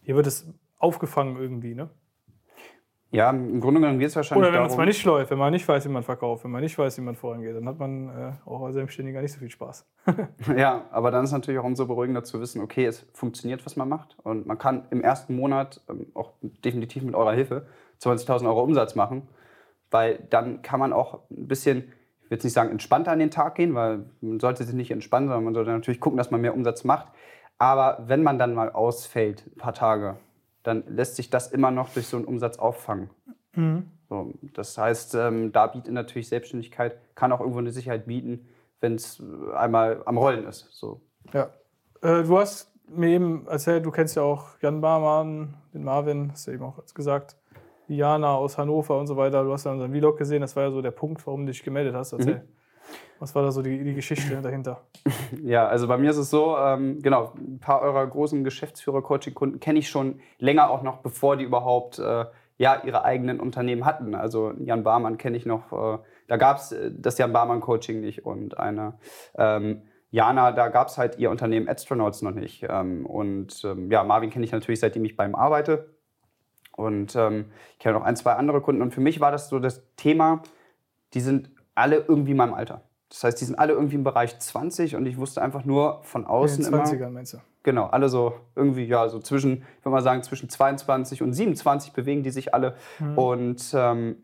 hier 0.02 0.16
wird 0.16 0.26
es 0.26 0.48
aufgefangen 0.78 1.36
irgendwie, 1.36 1.74
ne? 1.74 1.90
Ja, 3.12 3.30
im 3.30 3.60
Grunde 3.60 3.80
genommen 3.80 3.98
geht 3.98 4.08
es 4.08 4.16
wahrscheinlich 4.16 4.48
Oder 4.48 4.56
wenn 4.56 4.62
es 4.62 4.68
darum, 4.68 4.78
mal 4.78 4.86
nicht 4.86 5.04
läuft, 5.04 5.30
wenn 5.32 5.38
man 5.38 5.52
nicht 5.52 5.66
weiß, 5.66 5.84
wie 5.84 5.88
man 5.88 6.04
verkauft, 6.04 6.44
wenn 6.44 6.52
man 6.52 6.62
nicht 6.62 6.78
weiß, 6.78 6.96
wie 6.98 7.02
man 7.02 7.16
vorangeht, 7.16 7.56
dann 7.56 7.66
hat 7.66 7.78
man 7.78 8.08
äh, 8.08 8.32
auch 8.48 8.62
als 8.62 8.74
Selbstständiger 8.74 9.20
nicht 9.20 9.32
so 9.32 9.40
viel 9.40 9.50
Spaß. 9.50 9.84
Ja, 10.56 10.84
aber 10.92 11.10
dann 11.10 11.24
ist 11.24 11.32
natürlich 11.32 11.58
auch 11.58 11.64
umso 11.64 11.86
beruhigender 11.86 12.22
zu 12.22 12.40
wissen, 12.40 12.62
okay, 12.62 12.86
es 12.86 13.06
funktioniert, 13.12 13.66
was 13.66 13.74
man 13.74 13.88
macht. 13.88 14.16
Und 14.22 14.46
man 14.46 14.58
kann 14.58 14.86
im 14.90 15.02
ersten 15.02 15.34
Monat 15.34 15.80
ähm, 15.88 16.06
auch 16.14 16.32
definitiv 16.40 17.02
mit 17.02 17.16
eurer 17.16 17.32
Hilfe 17.32 17.66
20.000 18.00 18.46
Euro 18.46 18.62
Umsatz 18.62 18.94
machen, 18.94 19.28
weil 19.90 20.24
dann 20.30 20.62
kann 20.62 20.78
man 20.78 20.92
auch 20.92 21.20
ein 21.30 21.48
bisschen, 21.48 21.78
ich 22.22 22.30
will 22.30 22.36
jetzt 22.36 22.44
nicht 22.44 22.52
sagen 22.52 22.70
entspannter 22.70 23.10
an 23.10 23.18
den 23.18 23.32
Tag 23.32 23.56
gehen, 23.56 23.74
weil 23.74 24.04
man 24.20 24.38
sollte 24.38 24.62
sich 24.62 24.74
nicht 24.74 24.92
entspannen, 24.92 25.28
sondern 25.28 25.44
man 25.44 25.54
sollte 25.54 25.70
natürlich 25.72 26.00
gucken, 26.00 26.16
dass 26.16 26.30
man 26.30 26.40
mehr 26.40 26.54
Umsatz 26.54 26.84
macht. 26.84 27.08
Aber 27.58 28.04
wenn 28.06 28.22
man 28.22 28.38
dann 28.38 28.54
mal 28.54 28.70
ausfällt, 28.70 29.44
ein 29.46 29.58
paar 29.58 29.74
Tage, 29.74 30.16
dann 30.62 30.84
lässt 30.86 31.16
sich 31.16 31.30
das 31.30 31.52
immer 31.52 31.70
noch 31.70 31.88
durch 31.90 32.06
so 32.06 32.16
einen 32.16 32.26
Umsatz 32.26 32.58
auffangen. 32.58 33.10
So, 34.08 34.32
das 34.54 34.76
heißt, 34.76 35.14
ähm, 35.14 35.52
da 35.52 35.66
bietet 35.66 35.92
natürlich 35.92 36.28
Selbstständigkeit, 36.28 36.96
kann 37.14 37.32
auch 37.32 37.40
irgendwo 37.40 37.58
eine 37.58 37.72
Sicherheit 37.72 38.06
bieten, 38.06 38.48
wenn 38.80 38.94
es 38.94 39.22
einmal 39.54 40.02
am 40.04 40.18
Rollen 40.18 40.46
ist. 40.46 40.68
So. 40.70 41.00
Ja. 41.32 41.50
Äh, 42.02 42.24
du 42.24 42.38
hast 42.38 42.72
mir 42.88 43.08
eben 43.10 43.46
erzählt, 43.46 43.84
du 43.84 43.90
kennst 43.90 44.16
ja 44.16 44.22
auch 44.22 44.58
Jan 44.60 44.80
Barmann, 44.80 45.54
den 45.72 45.84
Marvin, 45.84 46.32
hast 46.32 46.46
du 46.46 46.50
eben 46.50 46.64
auch 46.64 46.82
gesagt, 46.92 47.36
Jana 47.86 48.34
aus 48.34 48.58
Hannover 48.58 48.98
und 48.98 49.06
so 49.06 49.16
weiter. 49.16 49.44
Du 49.44 49.52
hast 49.52 49.64
ja 49.64 49.72
unseren 49.72 49.92
Vlog 49.92 50.18
gesehen, 50.18 50.40
das 50.40 50.54
war 50.56 50.64
ja 50.64 50.70
so 50.70 50.82
der 50.82 50.90
Punkt, 50.92 51.26
warum 51.26 51.46
du 51.46 51.52
dich 51.52 51.62
gemeldet 51.62 51.94
hast. 51.94 52.12
Erzähl. 52.12 52.48
Was 53.18 53.34
war 53.34 53.42
da 53.42 53.50
so 53.50 53.60
die, 53.60 53.84
die 53.84 53.94
Geschichte 53.94 54.40
dahinter? 54.40 54.82
Ja, 55.42 55.66
also 55.66 55.86
bei 55.86 55.98
mir 55.98 56.10
ist 56.10 56.16
es 56.16 56.30
so, 56.30 56.56
ähm, 56.56 57.02
genau, 57.02 57.32
ein 57.36 57.60
paar 57.60 57.82
eurer 57.82 58.06
großen 58.06 58.44
Geschäftsführer-Coaching-Kunden 58.44 59.60
kenne 59.60 59.78
ich 59.78 59.88
schon 59.88 60.20
länger 60.38 60.70
auch 60.70 60.82
noch, 60.82 60.98
bevor 60.98 61.36
die 61.36 61.44
überhaupt 61.44 61.98
äh, 61.98 62.24
ja, 62.56 62.82
ihre 62.84 63.04
eigenen 63.04 63.40
Unternehmen 63.40 63.84
hatten. 63.84 64.14
Also 64.14 64.52
Jan 64.58 64.82
Barmann 64.82 65.18
kenne 65.18 65.36
ich 65.36 65.46
noch, 65.46 65.72
äh, 65.72 65.98
da 66.28 66.36
gab 66.36 66.58
es 66.58 66.74
das 66.90 67.18
Jan 67.18 67.32
Barmann-Coaching 67.32 68.00
nicht 68.00 68.24
und 68.24 68.58
eine 68.58 68.94
ähm, 69.36 69.82
Jana, 70.10 70.52
da 70.52 70.68
gab 70.68 70.88
es 70.88 70.98
halt 70.98 71.18
ihr 71.18 71.30
Unternehmen 71.30 71.68
Astronauts 71.68 72.22
noch 72.22 72.32
nicht. 72.32 72.66
Ähm, 72.68 73.06
und 73.06 73.62
ähm, 73.64 73.90
ja, 73.90 74.02
Marvin 74.02 74.30
kenne 74.30 74.44
ich 74.44 74.52
natürlich, 74.52 74.80
seitdem 74.80 75.04
ich 75.04 75.16
bei 75.16 75.24
ihm 75.24 75.34
arbeite. 75.34 75.94
Und 76.76 77.14
ähm, 77.14 77.46
ich 77.72 77.78
kenne 77.78 77.98
noch 77.98 78.04
ein, 78.04 78.16
zwei 78.16 78.32
andere 78.32 78.60
Kunden. 78.60 78.82
Und 78.82 78.92
für 78.92 79.00
mich 79.00 79.20
war 79.20 79.30
das 79.30 79.48
so 79.48 79.58
das 79.58 79.82
Thema, 79.96 80.42
die 81.14 81.20
sind 81.20 81.50
alle 81.80 82.04
irgendwie 82.06 82.32
in 82.32 82.36
meinem 82.36 82.54
Alter. 82.54 82.82
Das 83.08 83.24
heißt, 83.24 83.40
die 83.40 83.44
sind 83.44 83.58
alle 83.58 83.72
irgendwie 83.72 83.96
im 83.96 84.04
Bereich 84.04 84.38
20 84.38 84.94
und 84.94 85.04
ich 85.06 85.18
wusste 85.18 85.42
einfach 85.42 85.64
nur 85.64 86.00
von 86.04 86.22
In 86.22 86.28
außen 86.28 86.64
den 86.64 86.72
immer. 86.72 86.84
20ern 86.84 87.10
meinst 87.10 87.34
du? 87.34 87.38
Genau, 87.62 87.86
alle 87.86 88.08
so 88.08 88.34
irgendwie, 88.54 88.84
ja, 88.84 89.08
so 89.08 89.18
zwischen, 89.18 89.64
ich 89.78 89.84
würde 89.84 89.90
mal 89.90 90.02
sagen, 90.02 90.22
zwischen 90.22 90.48
22 90.48 91.22
und 91.22 91.32
27 91.32 91.92
bewegen 91.92 92.22
die 92.22 92.30
sich 92.30 92.54
alle. 92.54 92.76
Und 93.16 93.74
ähm, 93.74 94.16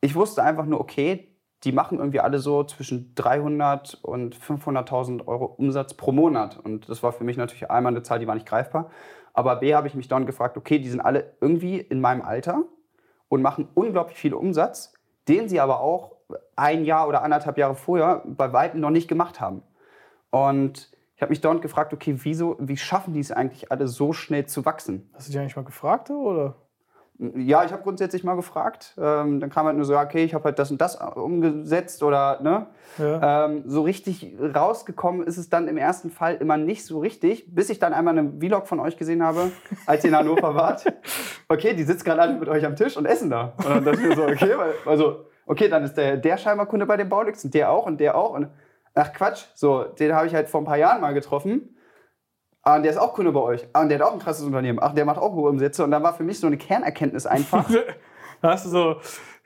ich 0.00 0.14
wusste 0.14 0.42
einfach 0.42 0.66
nur, 0.66 0.80
okay, 0.80 1.34
die 1.64 1.72
machen 1.72 1.98
irgendwie 1.98 2.20
alle 2.20 2.38
so 2.38 2.62
zwischen 2.62 3.14
300 3.14 3.98
und 4.02 4.36
500.000 4.36 5.26
Euro 5.26 5.46
Umsatz 5.46 5.94
pro 5.94 6.12
Monat. 6.12 6.58
Und 6.62 6.88
das 6.90 7.02
war 7.02 7.12
für 7.12 7.24
mich 7.24 7.38
natürlich 7.38 7.70
einmal 7.70 7.92
eine 7.92 8.02
Zahl, 8.02 8.18
die 8.18 8.26
war 8.26 8.34
nicht 8.34 8.46
greifbar. 8.46 8.90
Aber 9.32 9.56
B 9.56 9.74
habe 9.74 9.88
ich 9.88 9.94
mich 9.94 10.08
dann 10.08 10.26
gefragt, 10.26 10.56
okay, 10.56 10.78
die 10.78 10.90
sind 10.90 11.00
alle 11.00 11.32
irgendwie 11.40 11.78
in 11.80 12.00
meinem 12.00 12.22
Alter 12.22 12.64
und 13.28 13.42
machen 13.42 13.68
unglaublich 13.74 14.18
viel 14.18 14.34
Umsatz, 14.34 14.92
den 15.26 15.48
sie 15.48 15.58
aber 15.58 15.80
auch 15.80 16.13
ein 16.56 16.84
Jahr 16.84 17.08
oder 17.08 17.22
anderthalb 17.22 17.58
Jahre 17.58 17.74
vorher 17.74 18.22
bei 18.24 18.52
Weitem 18.52 18.80
noch 18.80 18.90
nicht 18.90 19.08
gemacht 19.08 19.40
haben. 19.40 19.62
Und 20.30 20.90
ich 21.16 21.22
habe 21.22 21.30
mich 21.30 21.40
dauernd 21.40 21.62
gefragt, 21.62 21.92
okay, 21.92 22.16
wieso, 22.22 22.56
wie 22.58 22.76
schaffen 22.76 23.14
die 23.14 23.20
es 23.20 23.30
eigentlich 23.30 23.70
alle 23.70 23.86
so 23.86 24.12
schnell 24.12 24.46
zu 24.46 24.64
wachsen? 24.64 25.10
Hast 25.14 25.28
du 25.28 25.32
dich 25.32 25.40
eigentlich 25.40 25.56
mal 25.56 25.64
gefragt, 25.64 26.10
oder? 26.10 26.56
Ja, 27.36 27.64
ich 27.64 27.70
habe 27.70 27.84
grundsätzlich 27.84 28.24
mal 28.24 28.34
gefragt. 28.34 28.94
Ähm, 28.98 29.38
dann 29.38 29.48
kam 29.48 29.66
halt 29.66 29.76
nur 29.76 29.84
so, 29.84 29.96
okay, 29.96 30.24
ich 30.24 30.34
habe 30.34 30.44
halt 30.44 30.58
das 30.58 30.72
und 30.72 30.80
das 30.80 30.96
umgesetzt 30.96 32.02
oder 32.02 32.40
ne. 32.42 32.66
Ja. 32.98 33.44
Ähm, 33.46 33.62
so 33.66 33.82
richtig 33.82 34.34
rausgekommen 34.40 35.24
ist 35.24 35.36
es 35.36 35.48
dann 35.48 35.68
im 35.68 35.76
ersten 35.76 36.10
Fall 36.10 36.34
immer 36.34 36.56
nicht 36.56 36.84
so 36.84 36.98
richtig, 36.98 37.54
bis 37.54 37.70
ich 37.70 37.78
dann 37.78 37.92
einmal 37.94 38.18
einen 38.18 38.40
Vlog 38.40 38.66
von 38.66 38.80
euch 38.80 38.96
gesehen 38.96 39.22
habe, 39.22 39.52
als 39.86 40.02
ihr 40.02 40.10
in 40.10 40.16
Hannover 40.16 40.54
wart. 40.54 40.84
Okay, 41.46 41.74
die 41.74 41.82
sitzen 41.82 42.04
gerade 42.04 42.22
alle 42.22 42.38
mit 42.38 42.48
euch 42.48 42.64
am 42.64 42.74
Tisch 42.74 42.96
und 42.96 43.04
essen 43.04 43.28
da. 43.28 43.52
Und 43.58 43.66
dann 43.66 43.84
dachte 43.84 44.00
ich 44.00 44.08
mir 44.08 44.16
so, 44.16 44.22
okay, 44.22 44.54
weil, 44.56 44.72
also, 44.86 45.26
okay, 45.46 45.68
dann 45.68 45.84
ist 45.84 45.94
der, 45.94 46.16
der 46.16 46.36
scheinbar 46.36 46.66
Kunde 46.66 46.86
bei 46.86 46.96
den 46.96 47.08
Baulix 47.08 47.44
und 47.44 47.54
der 47.54 47.70
auch 47.70 47.86
und 47.86 47.98
der 47.98 48.16
auch. 48.16 48.30
Und 48.30 48.48
ach 48.94 49.12
Quatsch, 49.12 49.44
so, 49.54 49.84
den 49.84 50.14
habe 50.14 50.26
ich 50.26 50.34
halt 50.34 50.48
vor 50.48 50.60
ein 50.60 50.66
paar 50.66 50.78
Jahren 50.78 51.00
mal 51.00 51.14
getroffen. 51.14 51.76
Ah, 52.62 52.76
und 52.76 52.82
der 52.82 52.92
ist 52.92 52.98
auch 52.98 53.12
Kunde 53.12 53.30
bei 53.30 53.40
euch. 53.40 53.66
Ah, 53.74 53.82
und 53.82 53.90
der 53.90 53.98
hat 53.98 54.06
auch 54.06 54.12
ein 54.14 54.18
krasses 54.18 54.44
Unternehmen. 54.44 54.78
Ach, 54.80 54.94
der 54.94 55.04
macht 55.04 55.18
auch 55.18 55.32
hohe 55.34 55.50
Umsätze. 55.50 55.84
Und 55.84 55.90
dann 55.90 56.02
war 56.02 56.14
für 56.14 56.22
mich 56.22 56.40
so 56.40 56.46
eine 56.46 56.56
Kernerkenntnis 56.56 57.26
einfach. 57.26 57.70
Da 58.40 58.50
hast 58.50 58.64
du 58.64 58.70
so, 58.70 58.96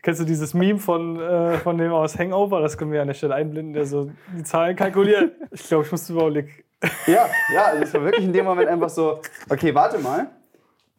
kennst 0.02 0.20
du 0.20 0.24
dieses 0.24 0.54
Meme 0.54 0.78
von, 0.78 1.18
äh, 1.18 1.58
von 1.58 1.76
dem 1.78 1.92
aus 1.92 2.16
Hangover? 2.16 2.60
Das 2.60 2.78
können 2.78 2.92
wir 2.92 3.02
an 3.02 3.08
der 3.08 3.14
Stelle 3.14 3.34
einblenden, 3.34 3.74
der 3.74 3.86
so 3.86 4.10
die 4.36 4.44
Zahlen 4.44 4.76
kalkuliert. 4.76 5.32
Ich 5.50 5.66
glaube, 5.66 5.84
ich 5.84 5.90
muss 5.90 6.08
überlegen. 6.08 6.50
Ja, 7.08 7.26
ja, 7.52 7.64
also 7.64 7.82
es 7.82 7.94
war 7.94 8.04
wirklich 8.04 8.24
in 8.24 8.32
dem 8.32 8.44
Moment 8.44 8.68
einfach 8.68 8.88
so, 8.88 9.20
okay, 9.50 9.74
warte 9.74 9.98
mal. 9.98 10.28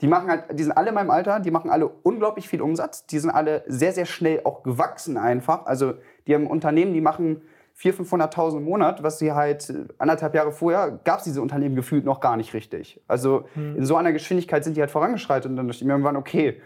Die 0.02 0.08
machen 0.08 0.30
halt, 0.30 0.58
die 0.58 0.64
sind 0.64 0.72
alle 0.72 0.90
in 0.90 0.96
meinem 0.96 1.12
Alter, 1.12 1.40
die 1.40 1.52
machen 1.52 1.70
alle 1.70 1.88
unglaublich 1.88 2.48
viel 2.48 2.62
Umsatz, 2.62 3.06
die 3.06 3.20
sind 3.20 3.32
alle 3.32 3.64
sehr, 3.68 3.92
sehr 3.92 4.06
schnell 4.06 4.42
auch 4.46 4.64
gewachsen 4.64 5.18
einfach. 5.18 5.66
Also 5.66 5.96
die 6.26 6.36
haben 6.36 6.48
Unternehmen, 6.48 6.94
die 6.94 7.02
machen 7.02 7.42
400.000, 7.78 8.34
500.000 8.34 8.58
im 8.58 8.64
Monat, 8.64 9.04
was 9.04 9.20
sie 9.20 9.32
halt 9.32 9.70
äh, 9.70 9.86
anderthalb 9.98 10.36
Jahre 10.36 10.52
vorher, 10.52 11.00
gab 11.04 11.20
es 11.20 11.24
diese 11.24 11.42
Unternehmen 11.42 11.76
gefühlt 11.76 12.06
noch 12.06 12.20
gar 12.20 12.38
nicht 12.38 12.54
richtig. 12.54 13.02
Also 13.08 13.46
in 13.56 13.86
so 13.86 13.96
einer 13.96 14.12
Geschwindigkeit 14.12 14.64
sind 14.64 14.76
die 14.76 14.82
halt 14.82 14.92
vorangeschreitet 14.92 15.50
und 15.50 15.56
dann 15.56 15.68
dachte 15.68 15.78
ich 15.78 15.86
mir 15.86 15.94
irgendwann, 15.94 16.18
okay, 16.18 16.62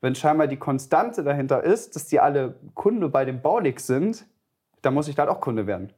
wenn 0.00 0.14
scheinbar 0.14 0.46
die 0.46 0.58
Konstante 0.58 1.24
dahinter 1.24 1.64
ist, 1.64 1.96
dass 1.96 2.06
die 2.06 2.20
alle 2.20 2.56
Kunde 2.74 3.08
bei 3.08 3.24
dem 3.24 3.40
Baulix 3.40 3.86
sind, 3.86 4.26
dann 4.82 4.94
muss 4.94 5.08
ich 5.08 5.14
da 5.14 5.22
halt 5.22 5.30
auch 5.30 5.40
Kunde 5.40 5.66
werden. 5.66 5.92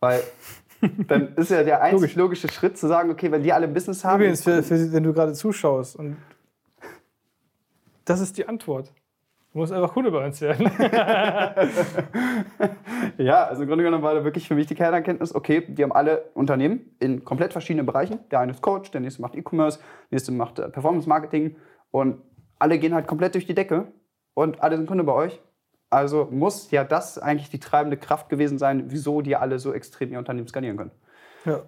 Weil 0.00 0.22
dann 1.08 1.34
ist 1.36 1.50
ja 1.50 1.62
der 1.62 1.82
einzig 1.82 2.16
logische 2.16 2.48
Schritt 2.48 2.76
zu 2.76 2.88
sagen, 2.88 3.10
okay, 3.10 3.30
wenn 3.30 3.42
die 3.42 3.52
alle 3.52 3.66
ein 3.66 3.74
Business 3.74 4.04
haben. 4.04 4.20
Übrigens, 4.20 4.42
für, 4.42 4.62
für, 4.62 4.92
wenn 4.92 5.02
du 5.02 5.12
gerade 5.12 5.32
zuschaust 5.34 5.96
und 5.96 6.16
das 8.04 8.20
ist 8.20 8.38
die 8.38 8.48
Antwort. 8.48 8.92
Du 9.52 9.58
musst 9.58 9.72
einfach 9.72 9.92
Kunde 9.92 10.10
bei 10.10 10.24
uns 10.24 10.40
werden. 10.40 10.68
Ja, 13.18 13.44
also 13.44 13.62
im 13.62 13.68
Grunde 13.68 13.84
genommen 13.84 14.02
war 14.02 14.14
da 14.14 14.24
wirklich 14.24 14.48
für 14.48 14.54
mich 14.54 14.66
die 14.66 14.74
Kernerkenntnis, 14.74 15.34
okay, 15.34 15.64
die 15.68 15.82
haben 15.82 15.92
alle 15.92 16.30
Unternehmen 16.34 16.94
in 16.98 17.24
komplett 17.24 17.52
verschiedenen 17.52 17.86
Bereichen. 17.86 18.18
Der 18.30 18.40
eine 18.40 18.52
ist 18.52 18.62
Coach, 18.62 18.90
der 18.90 19.00
nächste 19.00 19.22
macht 19.22 19.36
E-Commerce, 19.36 19.78
der 19.78 20.16
nächste 20.16 20.32
macht 20.32 20.58
äh, 20.58 20.68
Performance 20.68 21.08
Marketing 21.08 21.56
und 21.90 22.20
alle 22.58 22.78
gehen 22.78 22.94
halt 22.94 23.06
komplett 23.06 23.34
durch 23.34 23.46
die 23.46 23.54
Decke 23.54 23.86
und 24.34 24.62
alle 24.62 24.76
sind 24.76 24.86
Kunde 24.86 25.04
bei 25.04 25.12
euch. 25.12 25.40
Also 25.90 26.28
muss 26.30 26.70
ja 26.70 26.82
das 26.82 27.18
eigentlich 27.18 27.50
die 27.50 27.60
treibende 27.60 27.96
Kraft 27.96 28.28
gewesen 28.28 28.58
sein, 28.58 28.84
wieso 28.88 29.20
die 29.20 29.36
alle 29.36 29.58
so 29.58 29.72
extrem 29.72 30.10
ihr 30.10 30.18
Unternehmen 30.18 30.48
skalieren 30.48 30.76
können. 30.76 30.90
ja. 31.44 31.62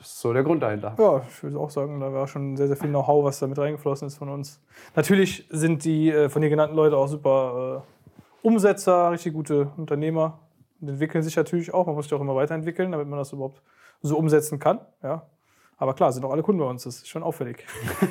Das 0.00 0.08
ist 0.08 0.20
so 0.20 0.32
der 0.32 0.42
Grund 0.42 0.62
dahinter. 0.62 0.96
ja, 0.98 1.22
ich 1.28 1.42
würde 1.42 1.58
auch 1.58 1.68
sagen, 1.68 2.00
da 2.00 2.10
war 2.12 2.26
schon 2.26 2.56
sehr, 2.56 2.68
sehr 2.68 2.76
viel 2.76 2.88
Know-how, 2.88 3.22
was 3.22 3.38
da 3.38 3.46
mit 3.46 3.58
reingeflossen 3.58 4.08
ist 4.08 4.16
von 4.16 4.30
uns. 4.30 4.58
Natürlich 4.96 5.46
sind 5.50 5.84
die 5.84 6.10
äh, 6.10 6.30
von 6.30 6.40
dir 6.40 6.48
genannten 6.48 6.74
Leute 6.74 6.96
auch 6.96 7.06
super 7.06 7.84
äh, 7.84 8.46
Umsetzer, 8.46 9.10
richtig 9.10 9.34
gute 9.34 9.70
Unternehmer 9.76 10.38
und 10.80 10.88
entwickeln 10.88 11.22
sich 11.22 11.36
natürlich 11.36 11.74
auch. 11.74 11.86
Man 11.86 11.94
muss 11.94 12.06
sich 12.06 12.14
auch 12.14 12.20
immer 12.22 12.34
weiterentwickeln, 12.34 12.90
damit 12.92 13.06
man 13.08 13.18
das 13.18 13.30
überhaupt 13.34 13.60
so 14.00 14.16
umsetzen 14.16 14.58
kann. 14.58 14.80
Ja. 15.02 15.26
Aber 15.76 15.92
klar, 15.92 16.12
sind 16.12 16.24
auch 16.24 16.32
alle 16.32 16.42
Kunden 16.42 16.60
bei 16.60 16.66
uns, 16.68 16.84
das 16.84 16.96
ist 16.96 17.08
schon 17.08 17.22
auffällig. 17.22 17.66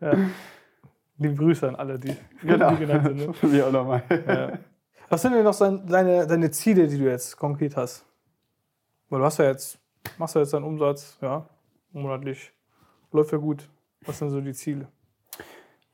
ja. 0.00 0.16
Liebe 1.16 1.34
Grüße 1.34 1.68
an 1.68 1.76
alle, 1.76 1.98
die, 1.98 2.14
Genau. 2.42 2.70
die 2.72 2.76
genannt 2.86 3.04
sind. 3.06 3.16
Ne? 3.28 3.32
Für 3.34 3.46
mich 3.46 3.62
auch 3.62 3.72
nochmal. 3.72 4.02
Ja. 4.26 4.58
Was 5.08 5.22
sind 5.22 5.32
denn 5.34 5.44
noch 5.44 5.56
deine, 5.58 6.26
deine 6.26 6.50
Ziele, 6.50 6.86
die 6.88 6.98
du 6.98 7.04
jetzt 7.04 7.36
konkret 7.36 7.76
hast? 7.76 8.04
Weil 9.08 9.20
du 9.20 9.24
hast 9.24 9.38
ja 9.38 9.44
jetzt, 9.46 9.78
machst 10.18 10.34
ja 10.34 10.40
jetzt 10.40 10.52
deinen 10.52 10.64
Umsatz, 10.64 11.18
ja, 11.20 11.48
monatlich. 11.92 12.52
Läuft 13.12 13.32
ja 13.32 13.38
gut. 13.38 13.68
Was 14.04 14.18
sind 14.18 14.30
so 14.30 14.40
die 14.40 14.52
Ziele? 14.52 14.88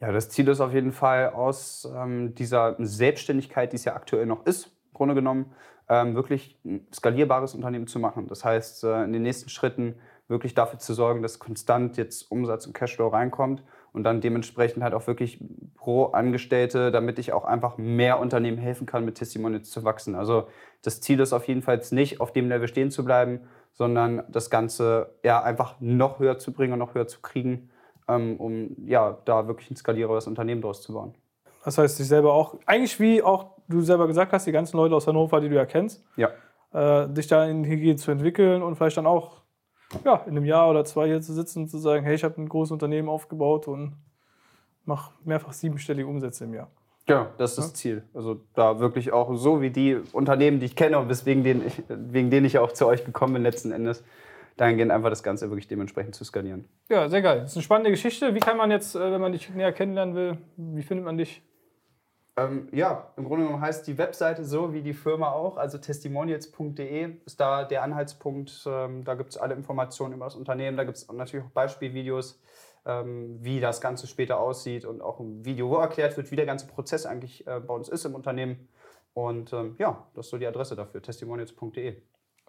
Ja, 0.01 0.11
das 0.13 0.31
Ziel 0.31 0.49
ist 0.49 0.61
auf 0.61 0.73
jeden 0.73 0.93
Fall 0.93 1.31
aus 1.31 1.89
ähm, 1.95 2.35
dieser 2.35 2.77
Selbstständigkeit, 2.79 3.73
die 3.73 3.77
es 3.77 3.85
ja 3.85 3.95
aktuell 3.95 4.27
noch 4.27 4.47
ist, 4.47 4.67
im 4.67 4.95
Grunde 4.95 5.15
genommen, 5.15 5.53
ähm, 5.89 6.15
wirklich 6.15 6.59
ein 6.65 6.87
skalierbares 6.93 7.55
Unternehmen 7.55 7.87
zu 7.87 7.99
machen. 7.99 8.27
Das 8.27 8.45
heißt, 8.45 8.85
äh, 8.85 9.05
in 9.05 9.13
den 9.13 9.23
nächsten 9.23 9.51
Schritten 9.51 9.97
wirklich 10.29 10.55
dafür 10.55 10.79
zu 10.79 10.95
sorgen, 10.95 11.21
dass 11.21 11.39
konstant 11.39 11.97
jetzt 11.99 12.31
Umsatz 12.31 12.67
und 12.67 12.73
Cashflow 12.73 13.09
reinkommt 13.09 13.63
und 13.93 14.05
dann 14.05 14.21
dementsprechend 14.21 14.83
halt 14.83 14.95
auch 14.95 15.07
wirklich 15.07 15.43
pro 15.75 16.07
Angestellte, 16.07 16.91
damit 16.91 17.19
ich 17.19 17.33
auch 17.33 17.45
einfach 17.45 17.77
mehr 17.79 18.21
Unternehmen 18.21 18.59
helfen 18.59 18.87
kann, 18.87 19.05
mit 19.05 19.17
Testimonials 19.17 19.71
zu 19.71 19.85
wachsen. 19.85 20.15
Also 20.15 20.47
das 20.83 21.01
Ziel 21.01 21.21
ist 21.21 21.33
auf 21.33 21.49
jeden 21.49 21.63
Fall 21.63 21.81
nicht, 21.91 22.21
auf 22.21 22.33
dem 22.33 22.49
Level 22.49 22.69
stehen 22.69 22.91
zu 22.91 23.05
bleiben, 23.05 23.41
sondern 23.73 24.23
das 24.29 24.51
Ganze 24.51 25.15
ja 25.25 25.43
einfach 25.43 25.77
noch 25.81 26.19
höher 26.19 26.39
zu 26.39 26.53
bringen 26.53 26.73
und 26.75 26.79
noch 26.79 26.95
höher 26.95 27.07
zu 27.07 27.21
kriegen, 27.21 27.71
ähm, 28.09 28.37
um 28.39 28.77
ja 28.87 29.19
da 29.25 29.47
wirklich 29.49 29.71
ein 29.71 29.77
skalierbares 29.77 30.27
Unternehmen 30.27 30.61
draus 30.63 30.83
zu 30.83 30.93
bauen. 30.93 31.15
Das 31.65 31.77
heißt, 31.79 31.99
dich 31.99 32.09
selber 32.09 32.33
auch, 32.33 32.57
eigentlich 32.67 32.99
wie 33.01 33.23
auch 33.23 33.57
du 33.69 33.81
selber 33.83 34.07
gesagt 34.07 34.33
hast, 34.33 34.47
die 34.47 34.53
ganzen 34.53 34.77
Leute 34.77 34.95
aus 34.95 35.07
Hannover, 35.07 35.41
die 35.41 35.49
du 35.49 35.55
ja 35.57 35.67
kennst, 35.67 36.03
Ja. 36.17 36.31
äh, 36.73 37.09
dich 37.09 37.27
da 37.27 37.45
in 37.45 37.65
Hygiene 37.65 37.97
zu 37.97 38.11
entwickeln 38.11 38.63
und 38.63 38.77
vielleicht 38.77 38.97
dann 38.97 39.07
auch 39.07 39.40
ja, 40.05 40.17
in 40.27 40.37
einem 40.37 40.45
Jahr 40.45 40.71
oder 40.71 40.85
zwei 40.85 41.07
hier 41.07 41.21
zu 41.21 41.33
sitzen 41.33 41.63
und 41.63 41.69
zu 41.69 41.79
sagen, 41.79 42.05
hey, 42.05 42.15
ich 42.15 42.25
habe 42.25 42.41
ein 42.41 42.49
großes 42.49 42.73
Unternehmen 42.73 43.09
aufgebaut 43.09 43.69
und 43.69 43.97
mache 44.85 45.13
mehrfach 45.25 45.53
siebenstellige 45.53 46.09
Umsätze 46.09 46.45
im 46.45 46.55
Jahr. 46.55 46.71
Genau, 47.07 47.27
das 47.39 47.53
ist 47.53 47.59
das 47.59 47.75
Ziel. 47.75 48.05
Also 48.15 48.41
da 48.55 48.79
wirklich 48.79 49.13
auch 49.13 49.35
so 49.35 49.61
wie 49.61 49.71
die 49.71 49.97
Unternehmen, 50.13 50.61
die 50.61 50.67
ich 50.67 50.77
kenne 50.77 50.99
und 50.99 51.09
weswegen 51.09 51.43
denen 51.43 51.67
ich, 51.67 51.83
wegen 51.89 52.31
denen 52.31 52.47
ich 52.47 52.53
ja 52.55 52.61
auch 52.61 52.73
zu 52.73 52.87
euch 52.87 53.05
gekommen 53.05 53.35
bin 53.35 53.43
letzten 53.43 53.73
Endes, 53.73 54.05
dahingehend 54.57 54.93
einfach 54.93 55.11
das 55.11 55.23
Ganze 55.23 55.51
wirklich 55.51 55.67
dementsprechend 55.67 56.15
zu 56.15 56.25
skalieren. 56.25 56.67
Ja, 56.89 57.09
sehr 57.09 57.23
geil. 57.23 57.41
Das 57.41 57.51
ist 57.51 57.57
eine 57.57 57.65
spannende 57.65 57.91
Geschichte. 57.91 58.35
Wie 58.35 58.41
kann 58.41 58.57
man 58.57 58.71
jetzt, 58.71 58.95
äh, 58.95 59.13
wenn 59.13 59.21
man 59.21 59.33
dich 59.33 59.51
näher 59.51 59.73
kennenlernen 59.73 60.15
will, 60.15 60.39
wie 60.57 60.83
findet 60.83 61.05
man 61.05 61.19
dich? 61.19 61.43
Ähm, 62.41 62.69
ja, 62.73 63.13
im 63.17 63.25
Grunde 63.25 63.45
genommen 63.45 63.63
heißt 63.63 63.87
die 63.87 63.99
Webseite 63.99 64.45
so 64.45 64.73
wie 64.73 64.83
die 64.83 64.95
Firma 64.95 65.31
auch, 65.33 65.57
also 65.57 65.79
testimonials.de 65.79 67.17
ist 67.27 67.41
da 67.41 67.65
der 67.65 67.83
Anhaltspunkt. 67.83 68.65
Ähm, 68.67 69.05
da 69.05 69.15
gibt 69.15 69.31
es 69.31 69.37
alle 69.37 69.55
Informationen 69.55 70.15
über 70.15 70.25
das 70.25 70.37
Unternehmen, 70.37 70.77
da 70.77 70.85
gibt 70.85 70.97
es 70.97 71.11
natürlich 71.13 71.45
auch 71.45 71.51
Beispielvideos, 71.51 72.41
ähm, 72.87 73.39
wie 73.41 73.61
das 73.61 73.81
Ganze 73.81 74.07
später 74.07 74.41
aussieht 74.41 74.85
und 74.85 75.03
auch 75.03 75.21
ein 75.21 75.45
Video, 75.45 75.69
wo 75.69 75.77
erklärt 75.77 76.17
wird, 76.17 76.31
wie 76.31 76.37
der 76.37 76.47
ganze 76.47 76.67
Prozess 76.67 77.05
eigentlich 77.05 77.47
äh, 77.47 77.61
bei 77.61 77.75
uns 77.75 77.89
ist 77.89 78.05
im 78.07 78.15
Unternehmen. 78.15 78.69
Und 79.13 79.53
ähm, 79.53 79.75
ja, 79.79 80.07
das 80.15 80.27
ist 80.27 80.31
so 80.31 80.39
die 80.39 80.47
Adresse 80.47 80.77
dafür, 80.77 81.03
testimonials.de. 81.03 82.01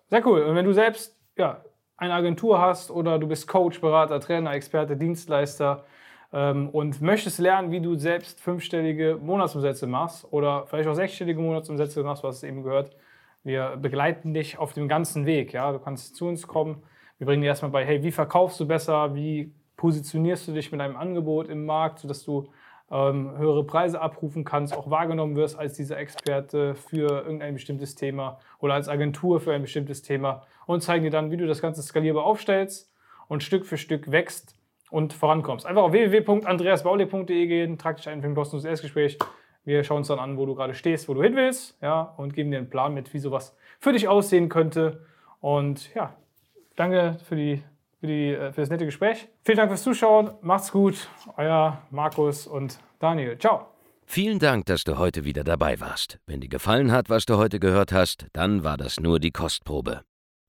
Sehr 0.09 0.25
cool. 0.27 0.43
Und 0.43 0.55
wenn 0.55 0.65
du 0.65 0.73
selbst 0.73 1.19
ja, 1.35 1.65
eine 1.97 2.13
Agentur 2.13 2.61
hast 2.61 2.91
oder 2.91 3.19
du 3.19 3.27
bist 3.27 3.47
Coach, 3.47 3.81
Berater, 3.81 4.19
Trainer, 4.19 4.53
Experte, 4.53 4.95
Dienstleister 4.95 5.83
und 6.31 7.01
möchtest 7.01 7.39
lernen, 7.39 7.71
wie 7.71 7.81
du 7.81 7.95
selbst 7.95 8.39
fünfstellige 8.39 9.19
Monatsumsätze 9.21 9.85
machst 9.85 10.25
oder 10.31 10.65
vielleicht 10.67 10.87
auch 10.87 10.93
sechsstellige 10.93 11.41
Monatsumsätze 11.41 12.03
machst, 12.03 12.23
was 12.23 12.37
es 12.37 12.43
eben 12.43 12.63
gehört, 12.63 12.95
wir 13.43 13.77
begleiten 13.77 14.33
dich 14.33 14.57
auf 14.57 14.73
dem 14.73 14.87
ganzen 14.87 15.25
Weg. 15.25 15.53
Ja? 15.53 15.71
Du 15.71 15.79
kannst 15.79 16.15
zu 16.15 16.27
uns 16.27 16.47
kommen. 16.47 16.83
Wir 17.17 17.25
bringen 17.27 17.41
dir 17.41 17.47
erstmal 17.47 17.71
bei, 17.71 17.85
hey, 17.85 18.03
wie 18.03 18.11
verkaufst 18.11 18.59
du 18.59 18.67
besser? 18.67 19.15
Wie 19.15 19.53
positionierst 19.77 20.47
du 20.47 20.53
dich 20.53 20.71
mit 20.71 20.79
deinem 20.79 20.95
Angebot 20.95 21.49
im 21.49 21.65
Markt, 21.65 21.99
sodass 21.99 22.23
du 22.23 22.49
ähm, 22.91 23.35
höhere 23.37 23.65
Preise 23.65 23.99
abrufen 23.99 24.43
kannst, 24.43 24.75
auch 24.75 24.89
wahrgenommen 24.89 25.35
wirst 25.35 25.57
als 25.57 25.73
dieser 25.73 25.97
Experte 25.97 26.75
für 26.75 27.23
irgendein 27.23 27.55
bestimmtes 27.55 27.95
Thema 27.95 28.39
oder 28.59 28.75
als 28.75 28.89
Agentur 28.89 29.39
für 29.39 29.53
ein 29.53 29.61
bestimmtes 29.61 30.01
Thema 30.01 30.43
und 30.67 30.83
zeigen 30.83 31.03
dir 31.03 31.09
dann, 31.09 31.31
wie 31.31 31.37
du 31.37 31.47
das 31.47 31.61
Ganze 31.61 31.81
skalierbar 31.81 32.25
aufstellst 32.25 32.93
und 33.27 33.43
Stück 33.43 33.65
für 33.65 33.77
Stück 33.77 34.11
wächst 34.11 34.55
und 34.91 35.13
vorankommst. 35.13 35.65
Einfach 35.65 35.83
auf 35.83 35.93
www.andreasbaulig.de 35.93 37.47
gehen, 37.47 37.77
trag 37.77 37.97
dich 37.97 38.07
ein 38.07 38.21
für 38.21 38.27
ein 38.27 38.35
kostenloses 38.35 38.69
Erstgespräch. 38.69 39.17
Wir 39.63 39.83
schauen 39.83 39.99
uns 39.99 40.07
dann 40.07 40.19
an, 40.19 40.37
wo 40.37 40.45
du 40.45 40.53
gerade 40.53 40.73
stehst, 40.73 41.07
wo 41.07 41.13
du 41.13 41.23
hin 41.23 41.35
willst, 41.35 41.77
ja, 41.81 42.13
und 42.17 42.33
geben 42.33 42.51
dir 42.51 42.57
einen 42.57 42.69
Plan 42.69 42.93
mit, 42.93 43.13
wie 43.13 43.19
sowas 43.19 43.55
für 43.79 43.93
dich 43.93 44.07
aussehen 44.07 44.49
könnte. 44.49 45.05
Und 45.39 45.93
ja, 45.95 46.13
danke 46.75 47.17
für, 47.23 47.35
die, 47.35 47.63
für, 47.99 48.07
die, 48.07 48.29
äh, 48.33 48.51
für 48.51 48.61
das 48.61 48.69
nette 48.69 48.85
Gespräch. 48.85 49.27
Vielen 49.43 49.57
Dank 49.57 49.69
fürs 49.69 49.83
Zuschauen. 49.83 50.31
Macht's 50.41 50.71
gut. 50.71 51.07
Euer 51.37 51.81
Markus 51.89 52.47
und 52.47 52.79
Daniel. 52.99 53.37
Ciao. 53.37 53.67
Vielen 54.05 54.39
Dank, 54.39 54.65
dass 54.65 54.83
du 54.83 54.97
heute 54.97 55.23
wieder 55.23 55.43
dabei 55.43 55.79
warst. 55.79 56.19
Wenn 56.25 56.41
dir 56.41 56.49
gefallen 56.49 56.91
hat, 56.91 57.09
was 57.09 57.25
du 57.25 57.37
heute 57.37 57.59
gehört 57.59 57.93
hast, 57.93 58.27
dann 58.33 58.63
war 58.63 58.75
das 58.77 58.99
nur 58.99 59.19
die 59.19 59.31
Kostprobe. 59.31 60.01